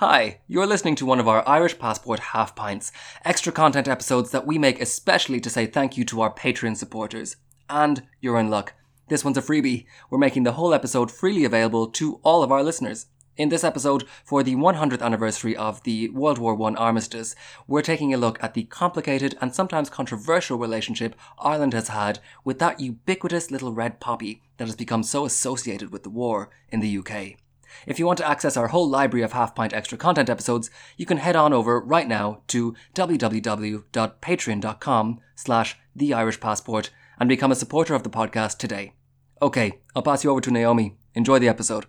Hi, 0.00 0.40
you're 0.46 0.66
listening 0.66 0.94
to 0.96 1.06
one 1.06 1.20
of 1.20 1.26
our 1.26 1.42
Irish 1.48 1.78
Passport 1.78 2.20
Half 2.20 2.54
Pints, 2.54 2.92
extra 3.24 3.50
content 3.50 3.88
episodes 3.88 4.30
that 4.30 4.46
we 4.46 4.58
make 4.58 4.78
especially 4.78 5.40
to 5.40 5.48
say 5.48 5.64
thank 5.64 5.96
you 5.96 6.04
to 6.04 6.20
our 6.20 6.30
Patreon 6.30 6.76
supporters. 6.76 7.36
And 7.70 8.02
you're 8.20 8.38
in 8.38 8.50
luck. 8.50 8.74
This 9.08 9.24
one's 9.24 9.38
a 9.38 9.40
freebie. 9.40 9.86
We're 10.10 10.18
making 10.18 10.42
the 10.42 10.52
whole 10.52 10.74
episode 10.74 11.10
freely 11.10 11.46
available 11.46 11.86
to 11.92 12.20
all 12.22 12.42
of 12.42 12.52
our 12.52 12.62
listeners. 12.62 13.06
In 13.38 13.48
this 13.48 13.64
episode, 13.64 14.04
for 14.22 14.42
the 14.42 14.54
100th 14.54 15.00
anniversary 15.00 15.56
of 15.56 15.82
the 15.84 16.10
World 16.10 16.36
War 16.36 16.62
I 16.62 16.74
armistice, 16.74 17.34
we're 17.66 17.80
taking 17.80 18.12
a 18.12 18.18
look 18.18 18.38
at 18.44 18.52
the 18.52 18.64
complicated 18.64 19.38
and 19.40 19.54
sometimes 19.54 19.88
controversial 19.88 20.58
relationship 20.58 21.16
Ireland 21.38 21.72
has 21.72 21.88
had 21.88 22.18
with 22.44 22.58
that 22.58 22.80
ubiquitous 22.80 23.50
little 23.50 23.72
red 23.72 23.98
poppy 23.98 24.42
that 24.58 24.66
has 24.66 24.76
become 24.76 25.02
so 25.02 25.24
associated 25.24 25.90
with 25.90 26.02
the 26.02 26.10
war 26.10 26.50
in 26.68 26.80
the 26.80 26.98
UK. 26.98 27.38
If 27.86 27.98
you 27.98 28.06
want 28.06 28.18
to 28.18 28.28
access 28.28 28.56
our 28.56 28.68
whole 28.68 28.88
library 28.88 29.24
of 29.24 29.32
half 29.32 29.54
pint 29.54 29.72
extra 29.72 29.98
content 29.98 30.30
episodes, 30.30 30.70
you 30.96 31.06
can 31.06 31.18
head 31.18 31.36
on 31.36 31.52
over 31.52 31.80
right 31.80 32.08
now 32.08 32.42
to 32.48 32.74
www.patreon.com 32.94 35.20
slash 35.34 35.78
the 35.94 36.14
Irish 36.14 36.40
Passport 36.40 36.90
and 37.18 37.28
become 37.28 37.52
a 37.52 37.56
supporter 37.56 37.94
of 37.94 38.02
the 38.02 38.10
podcast 38.10 38.58
today. 38.58 38.94
Okay, 39.42 39.80
I'll 39.94 40.02
pass 40.02 40.24
you 40.24 40.30
over 40.30 40.40
to 40.40 40.50
Naomi. 40.50 40.96
Enjoy 41.14 41.38
the 41.38 41.48
episode. 41.48 41.86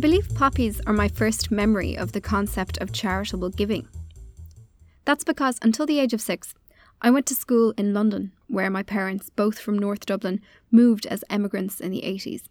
Believe 0.00 0.34
poppies 0.34 0.80
are 0.86 0.94
my 0.94 1.08
first 1.08 1.50
memory 1.50 1.94
of 1.94 2.12
the 2.12 2.22
concept 2.22 2.78
of 2.78 2.90
charitable 2.90 3.50
giving. 3.50 3.86
That's 5.04 5.24
because 5.24 5.58
until 5.60 5.84
the 5.84 6.00
age 6.00 6.14
of 6.14 6.22
six, 6.22 6.54
I 7.02 7.10
went 7.10 7.26
to 7.26 7.34
school 7.34 7.74
in 7.76 7.92
London, 7.92 8.32
where 8.48 8.70
my 8.70 8.82
parents, 8.82 9.28
both 9.28 9.58
from 9.58 9.78
North 9.78 10.06
Dublin, 10.06 10.40
moved 10.70 11.04
as 11.04 11.22
emigrants 11.28 11.80
in 11.80 11.90
the 11.90 12.00
80s. 12.00 12.44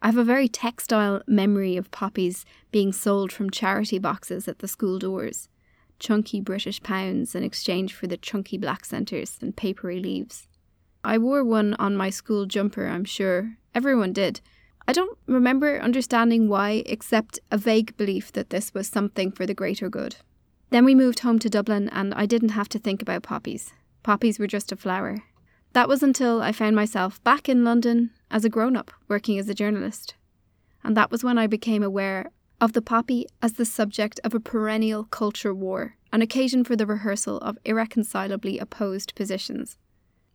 I 0.00 0.06
have 0.06 0.16
a 0.16 0.24
very 0.24 0.48
textile 0.48 1.20
memory 1.26 1.76
of 1.76 1.90
poppies 1.90 2.44
being 2.70 2.92
sold 2.92 3.32
from 3.32 3.50
charity 3.50 3.98
boxes 3.98 4.46
at 4.46 4.60
the 4.60 4.68
school 4.68 5.00
doors, 5.00 5.48
chunky 5.98 6.40
British 6.40 6.80
pounds 6.80 7.34
in 7.34 7.42
exchange 7.42 7.92
for 7.92 8.06
the 8.06 8.16
chunky 8.16 8.56
black 8.56 8.84
centres 8.84 9.36
and 9.42 9.56
papery 9.56 9.98
leaves. 9.98 10.46
I 11.02 11.18
wore 11.18 11.42
one 11.42 11.74
on 11.74 11.96
my 11.96 12.10
school 12.10 12.46
jumper, 12.46 12.86
I'm 12.86 13.04
sure. 13.04 13.56
Everyone 13.74 14.12
did 14.12 14.40
I 14.88 14.92
don't 14.92 15.18
remember 15.26 15.80
understanding 15.80 16.48
why, 16.48 16.82
except 16.86 17.38
a 17.50 17.58
vague 17.58 17.96
belief 17.96 18.32
that 18.32 18.50
this 18.50 18.74
was 18.74 18.88
something 18.88 19.30
for 19.30 19.46
the 19.46 19.54
greater 19.54 19.88
good. 19.88 20.16
Then 20.70 20.84
we 20.84 20.94
moved 20.94 21.20
home 21.20 21.38
to 21.40 21.50
Dublin, 21.50 21.88
and 21.90 22.14
I 22.14 22.26
didn't 22.26 22.50
have 22.50 22.68
to 22.70 22.78
think 22.78 23.02
about 23.02 23.22
poppies. 23.22 23.72
Poppies 24.02 24.38
were 24.38 24.46
just 24.46 24.72
a 24.72 24.76
flower. 24.76 25.24
That 25.72 25.88
was 25.88 26.02
until 26.02 26.42
I 26.42 26.52
found 26.52 26.74
myself 26.74 27.22
back 27.22 27.48
in 27.48 27.64
London 27.64 28.10
as 28.30 28.44
a 28.44 28.48
grown 28.48 28.76
up, 28.76 28.90
working 29.08 29.38
as 29.38 29.48
a 29.48 29.54
journalist. 29.54 30.14
And 30.82 30.96
that 30.96 31.10
was 31.10 31.22
when 31.22 31.38
I 31.38 31.46
became 31.46 31.82
aware 31.82 32.30
of 32.60 32.72
the 32.72 32.82
poppy 32.82 33.26
as 33.40 33.54
the 33.54 33.64
subject 33.64 34.20
of 34.24 34.34
a 34.34 34.40
perennial 34.40 35.04
culture 35.04 35.54
war, 35.54 35.96
an 36.12 36.22
occasion 36.22 36.64
for 36.64 36.76
the 36.76 36.86
rehearsal 36.86 37.38
of 37.38 37.58
irreconcilably 37.64 38.58
opposed 38.58 39.14
positions. 39.14 39.76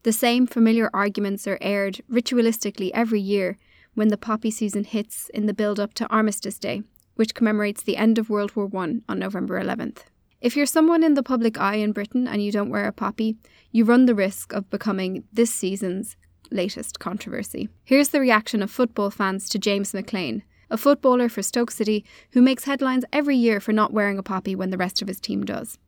The 0.04 0.14
same 0.14 0.48
familiar 0.48 0.90
arguments 0.94 1.48
are 1.48 1.58
aired 1.62 2.02
ritualistically 2.10 2.92
every 2.94 3.20
year 3.20 3.58
when 3.96 4.10
the 4.10 4.18
poppy 4.18 4.52
season 4.52 4.84
hits 4.84 5.30
in 5.30 5.48
the 5.48 5.54
build 5.54 5.80
up 5.80 5.94
to 5.96 6.08
Armistice 6.08 6.60
Day, 6.60 6.84
which 7.16 7.34
commemorates 7.34 7.82
the 7.82 7.98
end 7.98 8.20
of 8.20 8.30
World 8.30 8.56
War 8.56 8.70
I 8.74 9.02
on 9.10 9.20
November 9.20 9.60
11th. 9.60 10.04
If 10.42 10.56
you're 10.56 10.68
someone 10.68 11.04
in 11.04 11.16
the 11.16 11.24
public 11.24 11.60
eye 11.60 11.78
in 11.78 11.94
Britain 11.94 12.28
and 12.28 12.44
you 12.44 12.52
don't 12.52 12.70
wear 12.70 12.86
a 12.86 12.92
poppy, 12.92 13.38
you 13.72 13.86
run 13.86 14.06
the 14.06 14.14
risk 14.14 14.54
of 14.54 14.70
becoming 14.70 15.24
this 15.34 15.52
season's 15.52 16.18
latest 16.52 17.00
controversy. 17.00 17.70
Here's 17.84 18.10
the 18.10 18.20
reaction 18.20 18.62
of 18.62 18.70
football 18.70 19.10
fans 19.10 19.50
to 19.50 19.58
James 19.58 19.94
McLean, 19.94 20.44
a 20.70 20.78
footballer 20.78 21.30
for 21.30 21.42
Stoke 21.42 21.72
City 21.72 22.06
who 22.32 22.42
makes 22.42 22.66
headlines 22.66 23.06
every 23.12 23.38
year 23.38 23.60
for 23.60 23.74
not 23.74 23.94
wearing 23.94 24.20
a 24.20 24.24
poppy 24.24 24.56
when 24.56 24.70
the 24.70 24.78
rest 24.78 25.02
of 25.02 25.08
his 25.08 25.20
team 25.20 25.46
does. 25.46 25.80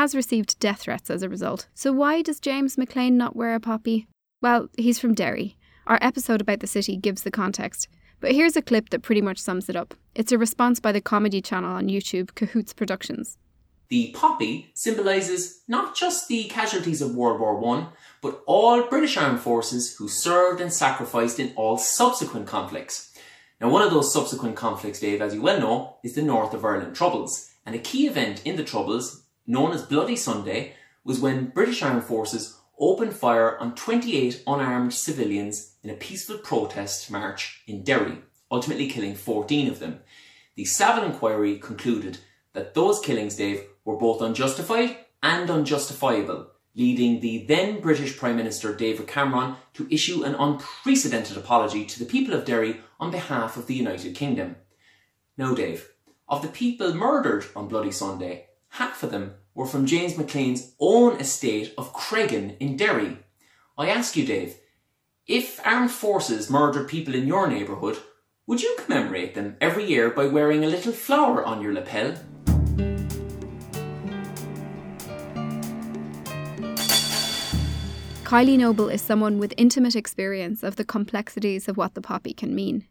Has 0.00 0.14
received 0.14 0.58
death 0.58 0.80
threats 0.80 1.10
as 1.10 1.22
a 1.22 1.28
result. 1.28 1.68
So, 1.74 1.92
why 1.92 2.22
does 2.22 2.40
James 2.40 2.78
McLean 2.78 3.18
not 3.18 3.36
wear 3.36 3.54
a 3.54 3.60
poppy? 3.60 4.06
Well, 4.40 4.70
he's 4.78 4.98
from 4.98 5.12
Derry. 5.12 5.58
Our 5.86 5.98
episode 6.00 6.40
about 6.40 6.60
the 6.60 6.66
city 6.66 6.96
gives 6.96 7.22
the 7.22 7.30
context. 7.30 7.86
But 8.18 8.32
here's 8.32 8.56
a 8.56 8.62
clip 8.62 8.88
that 8.90 9.02
pretty 9.02 9.20
much 9.20 9.36
sums 9.36 9.68
it 9.68 9.76
up. 9.76 9.92
It's 10.14 10.32
a 10.32 10.38
response 10.38 10.80
by 10.80 10.92
the 10.92 11.02
comedy 11.02 11.42
channel 11.42 11.72
on 11.72 11.88
YouTube, 11.88 12.34
Cahoots 12.34 12.72
Productions. 12.72 13.36
The 13.88 14.14
poppy 14.14 14.70
symbolises 14.72 15.60
not 15.68 15.94
just 15.94 16.28
the 16.28 16.44
casualties 16.44 17.02
of 17.02 17.14
World 17.14 17.38
War 17.38 17.62
I, 17.76 17.88
but 18.22 18.42
all 18.46 18.88
British 18.88 19.18
armed 19.18 19.40
forces 19.40 19.96
who 19.96 20.08
served 20.08 20.62
and 20.62 20.72
sacrificed 20.72 21.38
in 21.38 21.52
all 21.56 21.76
subsequent 21.76 22.46
conflicts. 22.46 23.14
Now, 23.60 23.68
one 23.68 23.82
of 23.82 23.90
those 23.90 24.10
subsequent 24.10 24.56
conflicts, 24.56 25.00
Dave, 25.00 25.20
as 25.20 25.34
you 25.34 25.42
well 25.42 25.60
know, 25.60 25.96
is 26.02 26.14
the 26.14 26.22
North 26.22 26.54
of 26.54 26.64
Ireland 26.64 26.96
Troubles. 26.96 27.50
And 27.66 27.74
a 27.74 27.78
key 27.78 28.06
event 28.06 28.40
in 28.46 28.56
the 28.56 28.64
Troubles 28.64 29.26
known 29.46 29.72
as 29.72 29.82
Bloody 29.82 30.16
Sunday, 30.16 30.74
was 31.04 31.20
when 31.20 31.46
British 31.46 31.82
Armed 31.82 32.04
Forces 32.04 32.58
opened 32.78 33.12
fire 33.12 33.58
on 33.58 33.74
28 33.74 34.42
unarmed 34.46 34.94
civilians 34.94 35.76
in 35.82 35.90
a 35.90 35.94
peaceful 35.94 36.38
protest 36.38 37.10
march 37.10 37.62
in 37.66 37.82
Derry, 37.82 38.18
ultimately 38.50 38.88
killing 38.88 39.14
14 39.14 39.68
of 39.68 39.78
them. 39.78 40.00
The 40.56 40.64
Saville 40.64 41.04
inquiry 41.04 41.58
concluded 41.58 42.18
that 42.52 42.74
those 42.74 43.00
killings, 43.00 43.36
Dave, 43.36 43.64
were 43.84 43.96
both 43.96 44.22
unjustified 44.22 44.96
and 45.22 45.50
unjustifiable, 45.50 46.48
leading 46.74 47.20
the 47.20 47.44
then 47.46 47.80
British 47.80 48.16
Prime 48.16 48.36
Minister 48.36 48.74
David 48.74 49.06
Cameron 49.06 49.56
to 49.74 49.88
issue 49.90 50.22
an 50.22 50.34
unprecedented 50.34 51.36
apology 51.36 51.84
to 51.84 51.98
the 51.98 52.04
people 52.04 52.34
of 52.34 52.44
Derry 52.44 52.80
on 52.98 53.10
behalf 53.10 53.56
of 53.56 53.66
the 53.66 53.74
United 53.74 54.14
Kingdom. 54.14 54.56
Now, 55.36 55.54
Dave, 55.54 55.90
of 56.28 56.42
the 56.42 56.48
people 56.48 56.94
murdered 56.94 57.46
on 57.56 57.68
Bloody 57.68 57.90
Sunday, 57.90 58.46
half 58.70 59.02
of 59.02 59.10
them 59.10 59.34
were 59.54 59.66
from 59.66 59.86
James 59.86 60.14
McLean's 60.14 60.74
own 60.80 61.20
estate 61.20 61.74
of 61.76 61.92
Creggan 61.92 62.56
in 62.58 62.76
Derry. 62.76 63.18
I 63.76 63.88
ask 63.88 64.16
you, 64.16 64.24
Dave, 64.24 64.56
if 65.26 65.60
armed 65.66 65.90
forces 65.90 66.50
murdered 66.50 66.88
people 66.88 67.14
in 67.14 67.26
your 67.26 67.48
neighbourhood, 67.48 67.98
would 68.46 68.62
you 68.62 68.76
commemorate 68.80 69.34
them 69.34 69.56
every 69.60 69.84
year 69.84 70.10
by 70.10 70.26
wearing 70.26 70.64
a 70.64 70.68
little 70.68 70.92
flower 70.92 71.44
on 71.44 71.60
your 71.60 71.72
lapel? 71.72 72.16
Kylie 78.24 78.58
Noble 78.58 78.88
is 78.88 79.02
someone 79.02 79.38
with 79.38 79.52
intimate 79.56 79.96
experience 79.96 80.62
of 80.62 80.76
the 80.76 80.84
complexities 80.84 81.66
of 81.68 81.76
what 81.76 81.94
the 81.94 82.00
poppy 82.00 82.32
can 82.32 82.54
mean. 82.54 82.86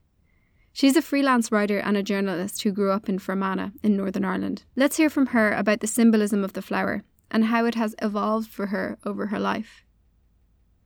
She's 0.79 0.95
a 0.95 1.01
freelance 1.01 1.51
writer 1.51 1.77
and 1.79 1.97
a 1.97 2.01
journalist 2.01 2.61
who 2.61 2.71
grew 2.71 2.93
up 2.93 3.09
in 3.09 3.19
Fermanagh 3.19 3.71
in 3.83 3.97
Northern 3.97 4.23
Ireland. 4.23 4.63
Let's 4.77 4.95
hear 4.95 5.09
from 5.09 5.25
her 5.35 5.51
about 5.51 5.81
the 5.81 5.87
symbolism 5.87 6.41
of 6.41 6.53
the 6.53 6.61
flower 6.61 7.03
and 7.29 7.43
how 7.43 7.65
it 7.65 7.75
has 7.75 7.97
evolved 8.01 8.49
for 8.49 8.67
her 8.67 8.97
over 9.05 9.25
her 9.25 9.39
life. 9.39 9.83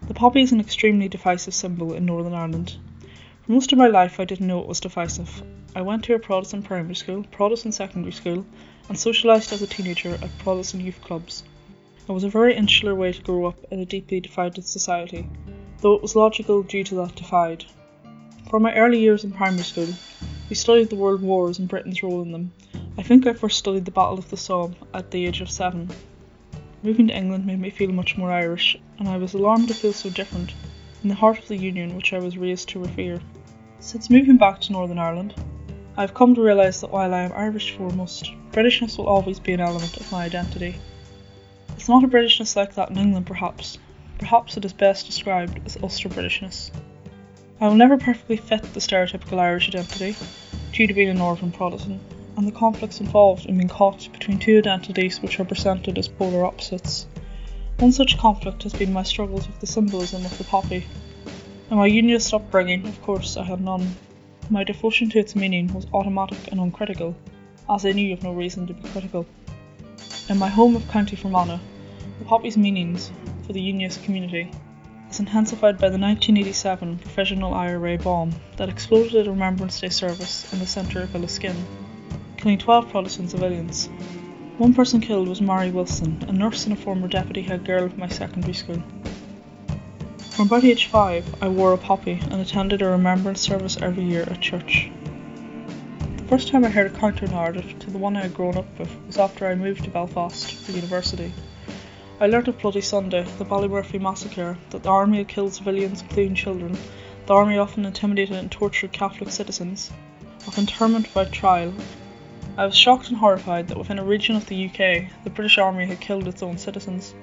The 0.07 0.15
poppy 0.15 0.41
is 0.41 0.51
an 0.51 0.59
extremely 0.59 1.09
divisive 1.09 1.53
symbol 1.53 1.93
in 1.93 2.07
Northern 2.07 2.33
Ireland. 2.33 2.75
For 3.45 3.51
most 3.51 3.71
of 3.71 3.77
my 3.77 3.85
life, 3.85 4.19
I 4.19 4.25
didn't 4.25 4.47
know 4.47 4.61
it 4.61 4.67
was 4.67 4.79
divisive. 4.79 5.43
I 5.75 5.83
went 5.83 6.03
to 6.05 6.15
a 6.15 6.19
Protestant 6.19 6.65
primary 6.65 6.95
school, 6.95 7.23
Protestant 7.29 7.75
secondary 7.75 8.13
school, 8.13 8.43
and 8.89 8.97
socialised 8.97 9.53
as 9.53 9.61
a 9.61 9.67
teenager 9.67 10.15
at 10.15 10.37
Protestant 10.39 10.81
youth 10.81 11.01
clubs. 11.01 11.43
It 12.09 12.11
was 12.11 12.23
a 12.23 12.29
very 12.29 12.55
insular 12.55 12.95
way 12.95 13.13
to 13.13 13.21
grow 13.21 13.45
up 13.45 13.63
in 13.69 13.79
a 13.79 13.85
deeply 13.85 14.21
divided 14.21 14.65
society, 14.65 15.29
though 15.81 15.93
it 15.93 16.01
was 16.01 16.15
logical 16.15 16.63
due 16.63 16.83
to 16.83 16.95
that 16.95 17.13
divide. 17.13 17.65
For 18.53 18.59
my 18.59 18.75
early 18.75 18.99
years 18.99 19.23
in 19.23 19.31
primary 19.31 19.63
school, 19.63 19.87
we 20.47 20.55
studied 20.55 20.91
the 20.91 20.95
world 20.95 21.23
wars 21.23 21.57
and 21.57 21.67
Britain's 21.67 22.03
role 22.03 22.21
in 22.21 22.31
them. 22.31 22.53
I 22.99 23.01
think 23.01 23.25
I 23.25 23.33
first 23.33 23.57
studied 23.57 23.85
the 23.85 23.89
Battle 23.89 24.19
of 24.19 24.29
the 24.29 24.37
Somme 24.37 24.75
at 24.93 25.09
the 25.09 25.25
age 25.25 25.41
of 25.41 25.49
seven. 25.49 25.89
Moving 26.83 27.07
to 27.07 27.17
England 27.17 27.47
made 27.47 27.59
me 27.59 27.71
feel 27.71 27.91
much 27.91 28.15
more 28.15 28.31
Irish, 28.31 28.77
and 28.99 29.09
I 29.09 29.17
was 29.17 29.33
alarmed 29.33 29.69
to 29.69 29.73
feel 29.73 29.91
so 29.91 30.11
different, 30.11 30.53
in 31.01 31.09
the 31.09 31.15
heart 31.15 31.39
of 31.39 31.47
the 31.47 31.57
Union 31.57 31.95
which 31.95 32.13
I 32.13 32.19
was 32.19 32.37
raised 32.37 32.69
to 32.69 32.79
revere. 32.79 33.19
Since 33.79 34.11
moving 34.11 34.37
back 34.37 34.61
to 34.61 34.71
Northern 34.71 34.99
Ireland, 34.99 35.33
I've 35.97 36.13
come 36.13 36.35
to 36.35 36.41
realise 36.43 36.81
that 36.81 36.91
while 36.91 37.11
I 37.11 37.21
am 37.23 37.33
Irish 37.33 37.75
foremost, 37.75 38.31
Britishness 38.51 38.99
will 38.99 39.07
always 39.07 39.39
be 39.39 39.53
an 39.53 39.61
element 39.61 39.97
of 39.97 40.11
my 40.11 40.25
identity. 40.25 40.75
It's 41.69 41.89
not 41.89 42.03
a 42.03 42.07
Britishness 42.07 42.55
like 42.55 42.75
that 42.75 42.91
in 42.91 42.99
England, 42.99 43.25
perhaps. 43.25 43.79
Perhaps 44.19 44.57
it 44.57 44.65
is 44.65 44.73
best 44.73 45.07
described 45.07 45.59
as 45.65 45.75
Ulster 45.81 46.09
Britishness. 46.09 46.69
I 47.63 47.67
will 47.69 47.75
never 47.75 47.97
perfectly 47.97 48.35
fit 48.35 48.61
the 48.73 48.81
stereotypical 48.81 49.39
Irish 49.39 49.69
identity, 49.69 50.17
due 50.73 50.85
to 50.85 50.93
being 50.93 51.07
a 51.07 51.13
Northern 51.13 51.49
Protestant, 51.49 52.01
and 52.35 52.45
the 52.45 52.51
conflicts 52.51 52.99
involved 52.99 53.45
in 53.45 53.55
being 53.55 53.69
caught 53.69 54.09
between 54.11 54.37
two 54.37 54.57
identities 54.57 55.21
which 55.21 55.39
are 55.39 55.45
presented 55.45 55.97
as 55.97 56.09
polar 56.09 56.43
opposites. 56.43 57.07
One 57.79 57.93
such 57.93 58.17
conflict 58.17 58.63
has 58.63 58.73
been 58.73 58.91
my 58.91 59.03
struggles 59.03 59.47
with 59.47 59.61
the 59.61 59.67
symbolism 59.67 60.25
of 60.25 60.37
the 60.37 60.43
poppy. 60.43 60.85
In 61.71 61.77
my 61.77 61.85
unionist 61.85 62.33
upbringing, 62.33 62.85
of 62.85 63.01
course, 63.01 63.37
I 63.37 63.45
had 63.45 63.61
none. 63.61 63.95
My 64.49 64.65
devotion 64.65 65.09
to 65.11 65.19
its 65.19 65.33
meaning 65.33 65.73
was 65.73 65.87
automatic 65.93 66.51
and 66.51 66.59
uncritical, 66.59 67.15
as 67.69 67.85
I 67.85 67.93
knew 67.93 68.11
of 68.11 68.23
no 68.23 68.33
reason 68.33 68.67
to 68.67 68.73
be 68.73 68.89
critical. 68.89 69.25
In 70.27 70.37
my 70.37 70.49
home 70.49 70.75
of 70.75 70.85
County 70.89 71.15
Fermanagh, 71.15 71.61
the 72.19 72.25
poppy's 72.25 72.57
meanings 72.57 73.09
for 73.47 73.53
the 73.53 73.61
unionist 73.61 74.03
community 74.03 74.51
is 75.13 75.19
intensified 75.19 75.77
by 75.77 75.89
the 75.89 75.99
1987 75.99 76.97
Provisional 76.97 77.53
IRA 77.53 77.99
bomb 77.99 78.33
that 78.57 78.67
exploded 78.67 79.13
at 79.13 79.27
a 79.27 79.31
Remembrance 79.31 79.79
Day 79.79 79.89
service 79.89 80.51
in 80.51 80.57
the 80.57 80.65
centre 80.65 81.03
of 81.03 81.11
Enniskillen, 81.11 81.63
killing 82.37 82.57
12 82.57 82.89
Protestant 82.89 83.29
civilians. 83.29 83.89
One 84.57 84.73
person 84.73 85.01
killed 85.01 85.27
was 85.27 85.39
Mary 85.39 85.69
Wilson, 85.69 86.25
a 86.27 86.33
nurse 86.33 86.65
and 86.65 86.73
a 86.73 86.81
former 86.81 87.07
deputy 87.07 87.43
head 87.43 87.63
girl 87.63 87.83
of 87.83 87.95
my 87.95 88.07
secondary 88.07 88.55
school. 88.55 88.81
From 90.31 90.47
about 90.47 90.63
age 90.63 90.87
5, 90.87 91.43
I 91.43 91.47
wore 91.47 91.73
a 91.73 91.77
poppy 91.77 92.19
and 92.31 92.41
attended 92.41 92.81
a 92.81 92.87
remembrance 92.87 93.41
service 93.41 93.77
every 93.79 94.03
year 94.03 94.23
at 94.23 94.41
church. 94.41 94.89
The 96.17 96.23
first 96.23 96.47
time 96.47 96.65
I 96.65 96.69
heard 96.69 96.87
a 96.87 96.97
counter 96.97 97.27
narrative 97.27 97.77
to 97.81 97.91
the 97.91 97.99
one 97.99 98.17
I 98.17 98.21
had 98.21 98.33
grown 98.33 98.57
up 98.57 98.79
with 98.79 98.89
was 99.05 99.19
after 99.19 99.45
I 99.45 99.53
moved 99.53 99.83
to 99.83 99.91
Belfast 99.91 100.51
for 100.55 100.71
university. 100.71 101.31
I 102.19 102.27
learnt 102.27 102.47
of 102.47 102.59
Bloody 102.59 102.81
Sunday, 102.81 103.25
the 103.37 103.45
Ballymurphy 103.45 103.99
massacre, 103.99 104.57
that 104.69 104.83
the 104.83 104.89
army 104.89 105.17
had 105.17 105.27
killed 105.27 105.53
civilians, 105.53 106.01
including 106.01 106.35
children. 106.35 106.77
The 107.25 107.33
army 107.33 107.57
often 107.57 107.85
intimidated 107.85 108.37
and 108.37 108.51
tortured 108.51 108.91
Catholic 108.91 109.31
citizens. 109.31 109.91
Of 110.45 110.57
internment 110.57 111.11
by 111.13 111.25
trial. 111.25 111.73
I 112.55 112.65
was 112.67 112.75
shocked 112.75 113.09
and 113.09 113.17
horrified 113.17 113.67
that 113.67 113.77
within 113.77 113.97
a 113.97 114.03
region 114.03 114.35
of 114.35 114.45
the 114.45 114.65
UK, 114.65 115.09
the 115.23 115.31
British 115.31 115.57
Army 115.57 115.87
had 115.87 115.99
killed 115.99 116.27
its 116.27 116.43
own 116.43 116.59
citizens, 116.59 117.15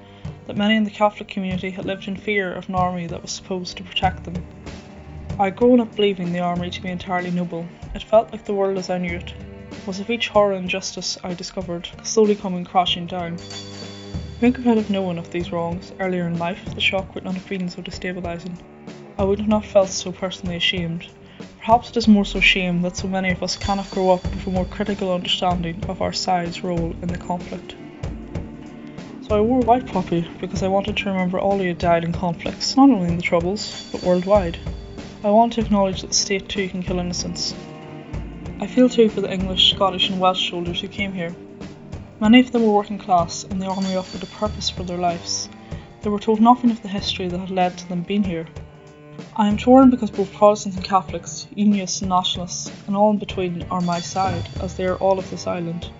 that 0.48 0.56
many 0.56 0.74
in 0.74 0.82
the 0.82 0.90
Catholic 0.90 1.28
community 1.28 1.70
had 1.70 1.84
lived 1.84 2.08
in 2.08 2.16
fear 2.16 2.52
of 2.52 2.68
an 2.68 2.74
army 2.74 3.06
that 3.06 3.22
was 3.22 3.30
supposed 3.30 3.76
to 3.76 3.84
protect 3.84 4.24
them. 4.24 4.44
I 5.38 5.44
had 5.44 5.56
grown 5.56 5.80
up 5.80 5.94
believing 5.94 6.32
the 6.32 6.40
army 6.40 6.68
to 6.68 6.82
be 6.82 6.88
entirely 6.88 7.30
noble. 7.30 7.64
It 7.94 8.02
felt 8.02 8.32
like 8.32 8.44
the 8.44 8.54
world 8.54 8.76
as 8.76 8.90
I 8.90 8.98
knew 8.98 9.16
it 9.16 9.32
was 9.86 10.00
of 10.00 10.10
each 10.10 10.28
horror 10.28 10.52
and 10.52 10.64
injustice 10.64 11.16
I 11.22 11.32
discovered 11.32 11.88
slowly 12.02 12.34
coming 12.34 12.64
crashing 12.64 13.06
down. 13.06 13.38
I 14.40 14.48
think 14.48 14.58
if 14.58 14.66
I 14.66 14.72
had 14.72 14.88
known 14.88 15.18
of 15.18 15.30
these 15.30 15.52
wrongs 15.52 15.92
earlier 16.00 16.26
in 16.26 16.38
life, 16.38 16.64
the 16.74 16.80
shock 16.80 17.14
would 17.14 17.24
not 17.24 17.34
have 17.34 17.46
been 17.46 17.68
so 17.68 17.82
destabilising. 17.82 18.56
I 19.18 19.24
would 19.24 19.38
have 19.38 19.48
not 19.48 19.66
felt 19.66 19.90
so 19.90 20.12
personally 20.12 20.56
ashamed. 20.56 21.06
Perhaps 21.58 21.90
it 21.90 21.98
is 21.98 22.08
more 22.08 22.24
so 22.24 22.40
shame 22.40 22.80
that 22.80 22.96
so 22.96 23.06
many 23.06 23.32
of 23.32 23.42
us 23.42 23.58
cannot 23.58 23.90
grow 23.90 24.08
up 24.08 24.24
with 24.24 24.46
a 24.46 24.50
more 24.50 24.64
critical 24.64 25.12
understanding 25.12 25.84
of 25.90 26.00
our 26.00 26.14
side's 26.14 26.64
role 26.64 26.94
in 27.02 27.08
the 27.08 27.18
conflict. 27.18 27.74
So 29.28 29.36
I 29.36 29.42
wore 29.42 29.60
white 29.60 29.84
poppy 29.84 30.26
because 30.40 30.62
I 30.62 30.68
wanted 30.68 30.96
to 30.96 31.10
remember 31.10 31.38
all 31.38 31.58
who 31.58 31.68
had 31.68 31.76
died 31.76 32.04
in 32.04 32.14
conflicts, 32.14 32.78
not 32.78 32.88
only 32.88 33.08
in 33.08 33.16
the 33.16 33.22
Troubles, 33.22 33.90
but 33.92 34.02
worldwide. 34.02 34.58
I 35.22 35.28
want 35.28 35.52
to 35.52 35.60
acknowledge 35.60 36.00
that 36.00 36.06
the 36.06 36.14
state 36.14 36.48
too 36.48 36.66
can 36.66 36.82
kill 36.82 36.98
innocents. 36.98 37.52
I 38.58 38.66
feel 38.66 38.88
too 38.88 39.10
for 39.10 39.20
the 39.20 39.30
English, 39.30 39.74
Scottish, 39.74 40.08
and 40.08 40.18
Welsh 40.18 40.48
soldiers 40.48 40.80
who 40.80 40.88
came 40.88 41.12
here 41.12 41.34
Many 42.20 42.40
of 42.40 42.52
them 42.52 42.64
were 42.64 42.72
working 42.72 42.98
class, 42.98 43.44
and 43.44 43.62
the 43.62 43.66
army 43.66 43.96
offered 43.96 44.22
a 44.22 44.26
purpose 44.26 44.68
for 44.68 44.82
their 44.82 44.98
lives. 44.98 45.48
They 46.02 46.10
were 46.10 46.18
told 46.18 46.38
nothing 46.38 46.70
of 46.70 46.82
the 46.82 46.88
history 46.88 47.28
that 47.28 47.40
had 47.40 47.50
led 47.50 47.78
to 47.78 47.88
them 47.88 48.02
being 48.02 48.24
here. 48.24 48.46
I 49.36 49.48
am 49.48 49.56
torn 49.56 49.88
because 49.88 50.10
both 50.10 50.30
Protestants 50.34 50.76
and 50.76 50.84
Catholics, 50.84 51.46
Unionists 51.54 52.02
and 52.02 52.10
Nationalists, 52.10 52.70
and 52.86 52.94
all 52.94 53.10
in 53.10 53.16
between 53.16 53.62
are 53.70 53.80
my 53.80 54.00
side, 54.00 54.50
as 54.60 54.76
they 54.76 54.84
are 54.84 54.96
all 54.96 55.18
of 55.18 55.30
this 55.30 55.46
island. 55.46 55.90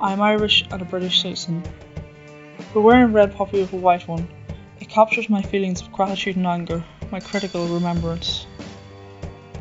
I 0.00 0.12
am 0.12 0.22
Irish 0.22 0.66
and 0.70 0.82
a 0.82 0.84
British 0.84 1.20
citizen. 1.20 1.64
But 2.72 2.82
wearing 2.82 3.10
a 3.10 3.12
red 3.12 3.34
poppy 3.34 3.60
with 3.60 3.72
a 3.72 3.76
white 3.76 4.06
one, 4.06 4.28
it 4.78 4.88
captures 4.88 5.28
my 5.28 5.42
feelings 5.42 5.82
of 5.82 5.90
gratitude 5.90 6.36
and 6.36 6.46
anger, 6.46 6.84
my 7.10 7.18
critical 7.18 7.66
remembrance. 7.66 8.46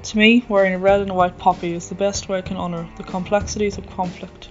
To 0.03 0.17
me, 0.19 0.45
wearing 0.47 0.75
a 0.75 0.77
red 0.77 1.01
and 1.01 1.09
a 1.09 1.15
white 1.15 1.39
poppy 1.39 1.73
is 1.73 1.89
the 1.89 1.95
best 1.95 2.29
way 2.29 2.37
I 2.37 2.41
can 2.41 2.57
honour 2.57 2.87
the 2.97 3.03
complexities 3.03 3.79
of 3.79 3.89
conflict 3.89 4.49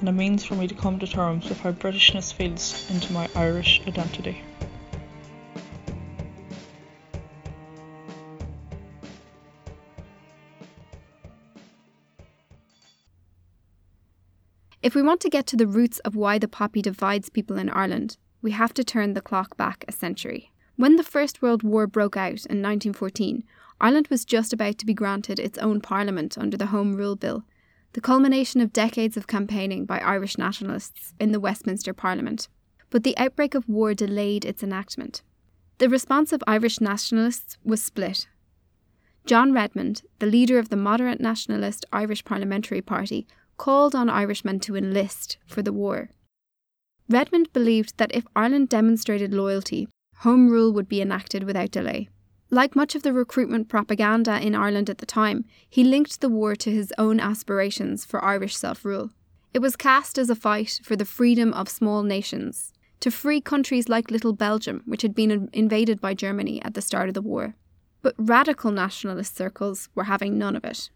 and 0.00 0.08
a 0.08 0.12
means 0.12 0.44
for 0.44 0.54
me 0.54 0.66
to 0.66 0.74
come 0.74 0.98
to 0.98 1.06
terms 1.06 1.48
with 1.48 1.60
how 1.60 1.72
Britishness 1.72 2.32
feeds 2.32 2.88
into 2.90 3.12
my 3.12 3.28
Irish 3.34 3.80
identity. 3.86 4.42
If 14.80 14.94
we 14.94 15.02
want 15.02 15.20
to 15.22 15.28
get 15.28 15.46
to 15.48 15.56
the 15.56 15.66
roots 15.66 15.98
of 16.00 16.14
why 16.14 16.38
the 16.38 16.48
poppy 16.48 16.80
divides 16.80 17.28
people 17.28 17.58
in 17.58 17.68
Ireland, 17.68 18.16
we 18.40 18.52
have 18.52 18.72
to 18.74 18.84
turn 18.84 19.14
the 19.14 19.20
clock 19.20 19.56
back 19.56 19.84
a 19.88 19.92
century. 19.92 20.52
When 20.76 20.96
the 20.96 21.02
First 21.02 21.42
World 21.42 21.64
War 21.64 21.88
broke 21.88 22.16
out 22.16 22.46
in 22.46 22.62
1914, 22.62 23.42
Ireland 23.80 24.08
was 24.08 24.24
just 24.24 24.52
about 24.52 24.78
to 24.78 24.86
be 24.86 24.94
granted 24.94 25.40
its 25.40 25.58
own 25.58 25.80
parliament 25.80 26.38
under 26.38 26.56
the 26.56 26.66
Home 26.66 26.94
Rule 26.94 27.16
Bill, 27.16 27.44
the 27.92 28.00
culmination 28.00 28.60
of 28.60 28.72
decades 28.72 29.16
of 29.16 29.26
campaigning 29.26 29.84
by 29.84 29.98
Irish 29.98 30.36
nationalists 30.38 31.14
in 31.18 31.32
the 31.32 31.40
Westminster 31.40 31.92
Parliament. 31.92 32.48
But 32.90 33.02
the 33.02 33.16
outbreak 33.18 33.54
of 33.54 33.68
war 33.68 33.94
delayed 33.94 34.44
its 34.44 34.62
enactment. 34.62 35.22
The 35.78 35.88
response 35.88 36.32
of 36.32 36.42
Irish 36.46 36.80
nationalists 36.80 37.56
was 37.64 37.82
split. 37.82 38.26
John 39.26 39.52
Redmond, 39.52 40.02
the 40.18 40.26
leader 40.26 40.58
of 40.58 40.70
the 40.70 40.76
moderate 40.76 41.20
nationalist 41.20 41.84
Irish 41.92 42.24
Parliamentary 42.24 42.80
Party, 42.80 43.26
called 43.58 43.94
on 43.94 44.08
Irishmen 44.08 44.60
to 44.60 44.76
enlist 44.76 45.36
for 45.46 45.62
the 45.62 45.72
war. 45.72 46.10
Redmond 47.08 47.52
believed 47.52 47.96
that 47.98 48.14
if 48.14 48.26
Ireland 48.34 48.68
demonstrated 48.68 49.34
loyalty, 49.34 49.88
Home 50.18 50.48
Rule 50.48 50.72
would 50.72 50.88
be 50.88 51.00
enacted 51.00 51.44
without 51.44 51.70
delay. 51.70 52.08
Like 52.50 52.74
much 52.74 52.94
of 52.94 53.02
the 53.02 53.12
recruitment 53.12 53.68
propaganda 53.68 54.40
in 54.40 54.54
Ireland 54.54 54.88
at 54.88 54.98
the 54.98 55.06
time, 55.06 55.44
he 55.68 55.84
linked 55.84 56.20
the 56.20 56.30
war 56.30 56.56
to 56.56 56.70
his 56.70 56.94
own 56.96 57.20
aspirations 57.20 58.06
for 58.06 58.24
Irish 58.24 58.56
self 58.56 58.84
rule. 58.84 59.10
It 59.52 59.58
was 59.58 59.76
cast 59.76 60.18
as 60.18 60.30
a 60.30 60.34
fight 60.34 60.80
for 60.82 60.96
the 60.96 61.04
freedom 61.04 61.52
of 61.52 61.68
small 61.68 62.02
nations, 62.02 62.72
to 63.00 63.10
free 63.10 63.40
countries 63.40 63.88
like 63.88 64.10
Little 64.10 64.32
Belgium, 64.32 64.82
which 64.86 65.02
had 65.02 65.14
been 65.14 65.50
invaded 65.52 66.00
by 66.00 66.14
Germany 66.14 66.62
at 66.62 66.74
the 66.74 66.82
start 66.82 67.08
of 67.08 67.14
the 67.14 67.22
war. 67.22 67.54
But 68.00 68.14
radical 68.16 68.70
nationalist 68.70 69.36
circles 69.36 69.88
were 69.94 70.04
having 70.04 70.38
none 70.38 70.56
of 70.56 70.64
it. 70.64 70.90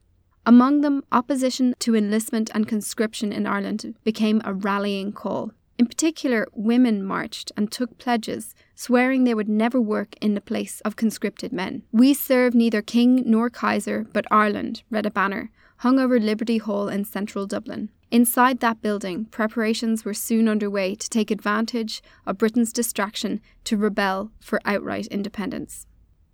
Among 0.46 0.80
them, 0.80 1.04
opposition 1.12 1.74
to 1.80 1.94
enlistment 1.94 2.50
and 2.54 2.66
conscription 2.66 3.32
in 3.32 3.46
Ireland 3.46 3.94
became 4.04 4.40
a 4.44 4.54
rallying 4.54 5.12
call. 5.12 5.52
In 5.78 5.86
particular, 5.86 6.46
women 6.52 7.04
marched 7.04 7.52
and 7.56 7.70
took 7.70 7.98
pledges, 7.98 8.54
swearing 8.82 9.22
they 9.22 9.32
would 9.34 9.48
never 9.48 9.80
work 9.80 10.16
in 10.20 10.34
the 10.34 10.40
place 10.40 10.80
of 10.80 10.96
conscripted 10.96 11.52
men. 11.52 11.84
We 11.92 12.12
serve 12.12 12.52
neither 12.52 12.82
king 12.82 13.22
nor 13.24 13.48
Kaiser, 13.48 14.06
but 14.12 14.26
Ireland, 14.28 14.82
read 14.90 15.06
a 15.06 15.10
banner, 15.10 15.52
hung 15.78 16.00
over 16.00 16.18
Liberty 16.18 16.58
Hall 16.58 16.88
in 16.88 17.04
central 17.04 17.46
Dublin. 17.46 17.90
Inside 18.10 18.58
that 18.58 18.82
building, 18.82 19.26
preparations 19.26 20.04
were 20.04 20.14
soon 20.14 20.48
underway 20.48 20.96
to 20.96 21.08
take 21.08 21.30
advantage 21.30 22.02
of 22.26 22.38
Britain's 22.38 22.72
distraction 22.72 23.40
to 23.62 23.76
rebel 23.76 24.32
for 24.40 24.60
outright 24.64 25.06
independence. 25.06 25.86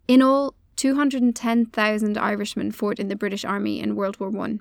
In 0.06 0.22
all, 0.22 0.54
210,000 0.76 2.16
Irishmen 2.16 2.72
fought 2.72 2.98
in 2.98 3.08
the 3.08 3.16
British 3.16 3.44
Army 3.44 3.78
in 3.78 3.94
World 3.94 4.18
War 4.18 4.34
I. 4.40 4.58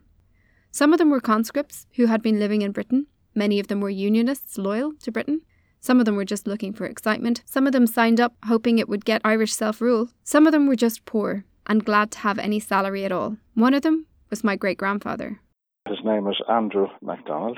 Some 0.71 0.91
of 0.91 0.99
them 0.99 1.09
were 1.09 1.21
conscripts 1.21 1.87
who 1.95 2.07
had 2.07 2.21
been 2.21 2.37
living 2.37 2.63
in 2.63 2.73
Britain, 2.73 3.07
Many 3.37 3.59
of 3.59 3.67
them 3.67 3.81
were 3.81 3.91
Unionists 3.91 4.57
loyal 4.57 4.93
to 4.93 5.11
Britain. 5.11 5.41
Some 5.87 6.01
of 6.01 6.05
them 6.05 6.17
were 6.17 6.25
just 6.25 6.47
looking 6.47 6.73
for 6.73 6.85
excitement. 6.85 7.43
Some 7.45 7.65
of 7.65 7.71
them 7.71 7.87
signed 7.87 8.19
up 8.19 8.33
hoping 8.43 8.77
it 8.77 8.89
would 8.89 9.05
get 9.05 9.21
Irish 9.23 9.53
self 9.53 9.79
rule. 9.79 10.09
Some 10.21 10.45
of 10.45 10.51
them 10.51 10.67
were 10.67 10.75
just 10.75 11.05
poor 11.05 11.45
and 11.65 11.85
glad 11.85 12.11
to 12.11 12.19
have 12.19 12.37
any 12.37 12.59
salary 12.59 13.05
at 13.05 13.13
all. 13.13 13.37
One 13.53 13.73
of 13.73 13.83
them 13.83 14.05
was 14.29 14.43
my 14.43 14.57
great 14.57 14.77
grandfather. 14.77 15.39
His 15.87 15.99
name 16.03 16.25
was 16.25 16.41
Andrew 16.49 16.87
MacDonald. 17.01 17.57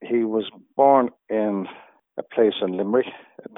He 0.00 0.24
was 0.24 0.50
born 0.76 1.10
in 1.28 1.66
a 2.18 2.24
place 2.34 2.54
in 2.60 2.76
Limerick, 2.76 3.06